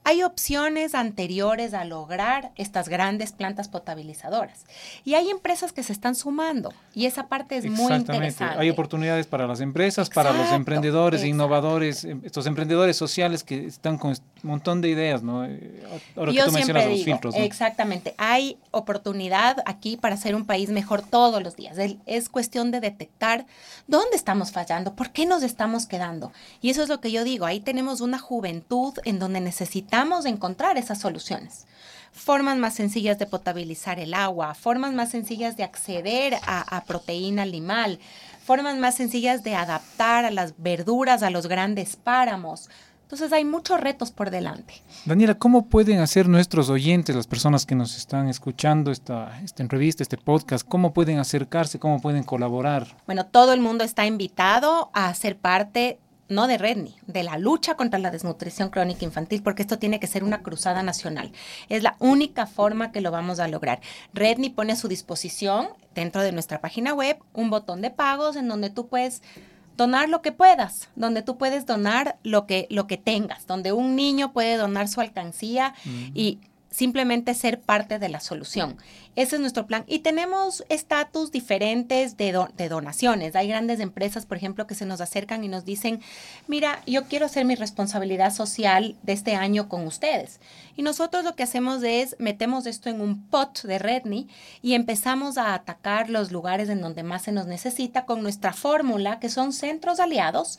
Hay 0.03 0.23
opciones 0.23 0.95
anteriores 0.95 1.75
a 1.75 1.85
lograr 1.85 2.53
estas 2.57 2.89
grandes 2.89 3.33
plantas 3.33 3.69
potabilizadoras. 3.69 4.65
Y 5.05 5.13
hay 5.13 5.29
empresas 5.29 5.73
que 5.73 5.83
se 5.83 5.93
están 5.93 6.15
sumando 6.15 6.73
y 6.95 7.05
esa 7.05 7.29
parte 7.29 7.59
es 7.59 7.71
muy 7.71 7.93
interesante. 7.93 8.59
Hay 8.59 8.71
oportunidades 8.71 9.27
para 9.27 9.47
las 9.47 9.61
empresas, 9.61 10.09
para 10.09 10.33
los 10.33 10.53
emprendedores, 10.53 11.23
innovadores, 11.23 12.05
em, 12.05 12.23
estos 12.25 12.47
emprendedores 12.47 12.97
sociales 12.97 13.45
que 13.45 13.67
están 13.67 13.99
con 13.99 14.13
un 14.13 14.17
montón 14.43 14.81
de 14.81 14.89
ideas, 14.89 15.23
¿no? 15.23 15.45
Eh, 15.45 15.85
ahora 16.17 16.33
Yo 16.33 16.45
que 16.45 16.49
tú 16.49 16.55
mencionas 16.55 16.87
los 16.87 17.05
filtros. 17.05 17.35
Exactamente. 17.37 18.15
Hay 18.17 18.57
oportunidad 18.71 19.59
aquí 19.67 19.99
para 19.99 20.15
hacer 20.15 20.35
un 20.35 20.47
país 20.47 20.71
mejor 20.71 21.03
todos 21.03 21.43
los 21.43 21.57
días. 21.57 21.77
Es 22.07 22.31
cuestión 22.31 22.71
de 22.71 22.81
detectar 22.81 23.45
dónde 23.87 24.17
estamos 24.17 24.51
fallando, 24.51 24.95
por 24.95 25.11
qué 25.11 25.27
nos 25.27 25.43
estamos 25.43 25.85
quedando. 25.85 26.33
Y 26.63 26.71
eso 26.71 26.83
es 26.83 26.89
lo 26.89 27.03
que 27.03 27.13
yo 27.13 27.23
digo. 27.23 27.45
Ahí 27.45 27.61
tenemos 27.61 28.01
una 28.01 28.19
juventud 28.19 28.95
en 29.05 29.19
donde 29.19 29.41
necesitamos 29.41 29.90
necesitamos 29.91 30.25
encontrar 30.25 30.79
esas 30.79 31.01
soluciones. 31.01 31.67
Formas 32.13 32.57
más 32.59 32.75
sencillas 32.75 33.19
de 33.19 33.27
potabilizar 33.27 33.99
el 33.99 34.15
agua, 34.15 34.55
formas 34.55 34.93
más 34.93 35.11
sencillas 35.11 35.57
de 35.57 35.65
acceder 35.65 36.35
a, 36.47 36.85
proteína 36.87 37.43
animal, 37.43 37.99
formas 38.45 38.77
más 38.77 38.95
sencillas 38.95 39.43
de 39.43 39.57
adaptar 39.57 40.25
a 40.25 40.31
las 40.31 40.55
verduras 40.59 41.23
a 41.23 41.31
los 41.31 41.49
grandes 41.49 41.97
páramos. 41.97 42.69
Entonces 43.03 43.33
hay 43.33 43.45
muchos 43.45 43.81
retos 43.81 44.13
por 44.13 44.31
delante. 44.31 44.75
Daniela, 45.07 45.35
¿cómo 45.35 45.67
pueden 45.67 45.99
hacer 45.99 46.29
nuestros 46.29 46.69
oyentes, 46.69 47.17
las 47.17 47.27
personas 47.27 47.67
que 47.67 47.75
nos 47.75 47.97
están 47.97 48.29
escuchando 48.29 48.93
esta, 48.93 49.41
esta 49.43 49.65
entrevista, 49.65 50.05
este 50.05 50.17
podcast, 50.17 50.65
cómo 50.69 50.93
pueden 50.93 51.19
acercarse, 51.19 51.81
cómo 51.81 52.01
pueden 52.01 52.23
colaborar? 52.23 52.87
Bueno, 53.07 53.27
todo 53.27 53.53
el 53.53 53.61
mundo 53.61 53.83
está 53.83 54.07
invitado 54.07 54.91
a 54.93 55.13
ser 55.15 55.37
parte 55.37 55.99
no 56.31 56.47
de 56.47 56.57
Redni, 56.57 56.97
de 57.07 57.23
la 57.23 57.37
lucha 57.37 57.77
contra 57.77 57.99
la 57.99 58.11
desnutrición 58.11 58.71
crónica 58.71 59.05
infantil, 59.05 59.43
porque 59.43 59.63
esto 59.63 59.79
tiene 59.79 60.01
que 60.01 60.07
ser 60.07 60.25
una 60.25 60.43
cruzada 60.43 60.83
nacional. 60.83 61.33
Es 61.69 61.83
la 61.83 61.97
única 61.99 62.47
forma 62.47 62.93
que 62.93 63.01
lo 63.01 63.11
vamos 63.11 63.41
a 63.41 63.49
lograr. 63.49 63.81
Redni 64.15 64.49
pone 64.49 64.73
a 64.73 64.77
su 64.77 64.89
disposición 64.89 65.69
dentro 65.95 66.23
de 66.23 66.33
nuestra 66.33 66.61
página 66.61 66.95
web 66.95 67.19
un 67.35 67.51
botón 67.51 67.83
de 67.83 67.91
pagos 67.91 68.37
en 68.37 68.49
donde 68.49 68.71
tú 68.71 68.89
puedes 68.89 69.23
donar 69.77 70.09
lo 70.09 70.23
que 70.23 70.31
puedas, 70.31 70.91
donde 70.95 71.23
tú 71.23 71.39
puedes 71.39 71.67
donar 71.67 72.19
lo 72.23 72.47
que, 72.47 72.67
lo 72.71 72.87
que 72.87 72.97
tengas, 72.97 73.47
donde 73.47 73.73
un 73.73 73.97
niño 73.97 74.33
puede 74.33 74.57
donar 74.57 74.89
su 74.89 75.01
alcancía 75.01 75.75
y 76.15 76.39
simplemente 76.71 77.35
ser 77.35 77.61
parte 77.61 77.99
de 77.99 78.09
la 78.09 78.21
solución. 78.21 78.77
Ese 79.17 79.37
es 79.37 79.41
nuestro 79.41 79.67
plan. 79.67 79.85
Y 79.89 79.99
tenemos 80.01 80.65
estatus 80.69 81.33
diferentes 81.33 82.17
de, 82.17 82.33
donaciones. 82.69 83.35
Hay 83.35 83.49
grandes 83.49 83.81
empresas, 83.81 84.25
por 84.25 84.37
ejemplo, 84.37 84.67
que 84.69 84.77
se 84.77 84.87
nos 84.87 85.01
acercan 85.01 85.43
y 85.43 85.49
nos 85.49 85.65
dicen, 85.65 86.01
mira, 86.47 86.81
yo 86.87 87.05
quiero 87.05 87.27
hacer 87.27 87.45
mi 87.45 87.57
responsabilidad 87.57 88.33
social 88.33 88.97
de 89.03 89.13
este 89.13 89.35
año 89.35 89.69
con 89.69 89.87
ustedes. 89.87 90.41
Y 90.77 90.83
nosotros 90.83 91.25
lo 91.25 91.35
que 91.35 91.43
hacemos 91.43 91.83
es 91.83 92.15
metemos 92.21 92.67
esto 92.67 92.89
en 92.89 93.01
un 93.01 93.27
pot 93.27 93.63
de 93.63 93.79
Redni 93.79 94.29
y 94.63 94.75
empezamos 94.75 95.39
a 95.39 95.55
atacar 95.55 96.09
los 96.09 96.31
lugares 96.31 96.69
en 96.69 96.81
donde 96.81 97.03
más 97.03 97.23
se 97.23 97.33
nos 97.33 97.47
necesita 97.47 98.07
con 98.07 98.23
nuestra 98.23 98.53
fórmula, 98.53 99.19
que 99.19 99.29
son 99.29 99.53
centros 99.53 99.99
aliados 99.99 100.59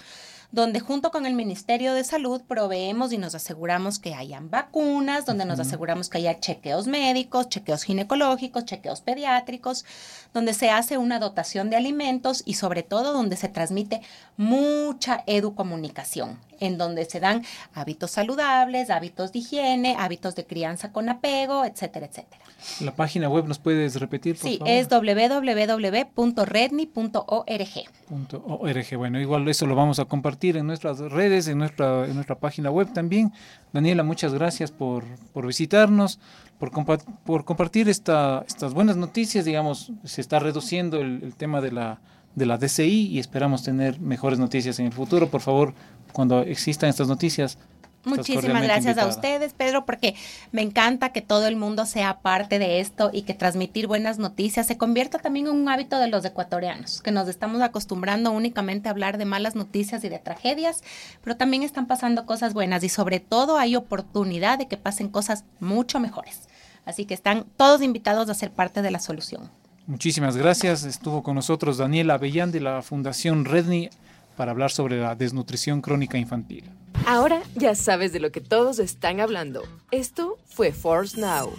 donde 0.52 0.80
junto 0.80 1.12
con 1.12 1.26
el 1.26 1.34
Ministerio 1.34 1.94
de 1.94 2.04
Salud 2.04 2.42
proveemos 2.48 3.14
y 3.14 3.18
nos 3.18 3.36
aseguramos 3.36 4.00
que 4.00 4.14
hayan 4.14 4.50
vacunas, 4.50 5.26
donde 5.26 5.46
nos 5.46 5.60
aseguramos 5.60 6.10
que 6.10 6.18
haya 6.18 6.40
chequeos 6.40 6.88
médicos, 6.88 7.50
chequeos 7.50 7.84
ginecológicos, 7.84 8.66
chequeos 8.66 9.02
pediátricos, 9.02 9.86
donde 10.34 10.54
se 10.54 10.70
hace 10.70 10.98
una 10.98 11.20
dotación 11.20 11.70
de 11.70 11.78
alimentos 11.78 12.44
y 12.46 12.56
sobre 12.56 12.84
todo 12.84 13.14
donde 13.14 13.38
se 13.38 13.48
transmite 13.48 14.02
mucha 14.36 15.24
educomunicación, 15.26 16.38
en 16.62 16.78
donde 16.78 17.04
se 17.06 17.20
dan 17.20 17.44
hábitos 17.74 18.12
saludables, 18.12 18.90
hábitos 18.90 19.34
de 19.34 19.40
higiene, 19.40 19.98
hábitos 20.00 20.36
de 20.36 20.46
crianza 20.46 20.94
con 20.94 21.10
apego, 21.10 21.66
etcétera, 21.66 22.06
etcétera. 22.06 22.42
La 22.80 22.96
página 22.96 23.28
web 23.28 23.48
nos 23.48 23.60
puedes 23.60 24.00
repetir, 24.00 24.38
por 24.38 24.50
sí, 24.50 24.60
es 24.66 24.88
www.redni.org. 24.88 26.12
.org. 28.44 28.98
Bueno, 28.98 29.20
igual 29.20 29.48
eso 29.48 29.66
lo 29.66 29.76
vamos 29.76 30.00
a 30.00 30.06
compartir 30.06 30.58
en 30.58 30.68
nuestras 30.68 31.00
redes, 31.00 31.48
en 31.48 31.58
nuestra, 31.58 32.06
en 32.06 32.14
nuestra 32.14 32.36
página 32.36 32.70
web 32.70 32.94
también. 32.94 33.34
Daniela, 33.74 34.04
muchas 34.04 34.34
gracias 34.34 34.72
por, 34.72 35.04
por 35.34 35.48
visitarnos, 35.48 36.20
por, 36.60 36.72
por 37.26 37.46
compartir 37.46 37.90
esta, 37.90 38.46
estas 38.48 38.76
buenas 38.76 38.96
noticias. 38.96 39.44
Digamos, 39.44 39.92
se 40.04 40.22
está 40.22 40.38
reduciendo 40.38 41.02
el, 41.02 41.24
el 41.24 41.36
tema 41.36 41.62
de 41.62 41.72
la, 41.72 42.00
de 42.36 42.46
la 42.46 42.58
DCI 42.58 43.08
y 43.08 43.20
esperamos 43.20 43.64
tener 43.64 44.00
mejores 44.00 44.40
noticias 44.40 44.80
en 44.80 44.88
el 44.88 44.94
futuro. 44.94 45.30
Por 45.30 45.42
favor, 45.42 45.74
cuando 46.14 46.42
existan 46.42 46.90
estas 46.90 47.08
noticias, 47.08 47.58
Muchísimas 48.04 48.64
gracias 48.64 48.98
a 48.98 49.06
ustedes, 49.06 49.54
Pedro, 49.54 49.86
porque 49.86 50.16
me 50.52 50.62
encanta 50.62 51.10
que 51.10 51.22
todo 51.22 51.48
el 51.48 51.56
mundo 51.56 51.86
sea 51.86 52.20
parte 52.22 52.58
de 52.58 52.80
esto 52.80 53.12
y 53.14 53.24
que 53.24 53.34
transmitir 53.34 53.86
buenas 53.88 54.18
noticias 54.18 54.66
se 54.66 54.78
convierta 54.78 55.20
también 55.20 55.48
en 55.48 55.54
un 55.54 55.70
hábito 55.70 56.00
de 56.00 56.08
los 56.08 56.26
ecuatorianos, 56.26 57.02
que 57.02 57.12
nos 57.12 57.28
estamos 57.28 57.62
acostumbrando 57.62 58.32
únicamente 58.32 58.90
a 58.90 58.92
hablar 58.92 59.18
de 59.18 59.26
malas 59.26 59.56
noticias 59.56 60.04
y 60.04 60.10
de 60.10 60.18
tragedias, 60.18 60.84
pero 61.24 61.38
también 61.38 61.62
están 61.64 61.86
pasando 61.86 62.26
cosas 62.26 62.54
buenas 62.54 62.84
y 62.84 62.90
sobre 62.90 63.20
todo 63.20 63.58
hay 63.58 63.76
oportunidad 63.76 64.58
de 64.58 64.68
que 64.68 64.78
pasen 64.78 65.10
cosas 65.10 65.46
mucho 65.60 66.00
mejores. 66.00 66.50
Así 66.86 67.06
que 67.06 67.14
están 67.14 67.46
todos 67.56 67.84
invitados 67.84 68.30
a 68.30 68.34
ser 68.34 68.52
parte 68.52 68.82
de 68.82 68.90
la 68.90 69.00
solución. 69.00 69.52
Muchísimas 69.92 70.38
gracias. 70.38 70.86
Estuvo 70.86 71.22
con 71.22 71.36
nosotros 71.36 71.78
Daniela 71.78 72.14
Avellán 72.14 72.50
de 72.54 72.62
la 72.62 72.82
Fundación 72.82 73.44
Redni 73.44 73.90
para 74.38 74.52
hablar 74.52 74.72
sobre 74.72 75.02
la 75.02 75.16
desnutrición 75.16 75.82
crónica 75.82 76.18
infantil. 76.18 76.64
Ahora 77.06 77.42
ya 77.56 77.76
sabes 77.76 78.14
de 78.14 78.22
lo 78.22 78.32
que 78.32 78.40
todos 78.40 78.80
están 78.80 79.20
hablando. 79.20 79.64
Esto 79.92 80.38
fue 80.46 80.72
Forbes 80.72 81.18
Now, 81.18 81.52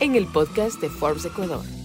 en 0.00 0.16
el 0.16 0.26
podcast 0.26 0.80
de 0.80 0.90
Forbes 0.90 1.24
Ecuador. 1.24 1.77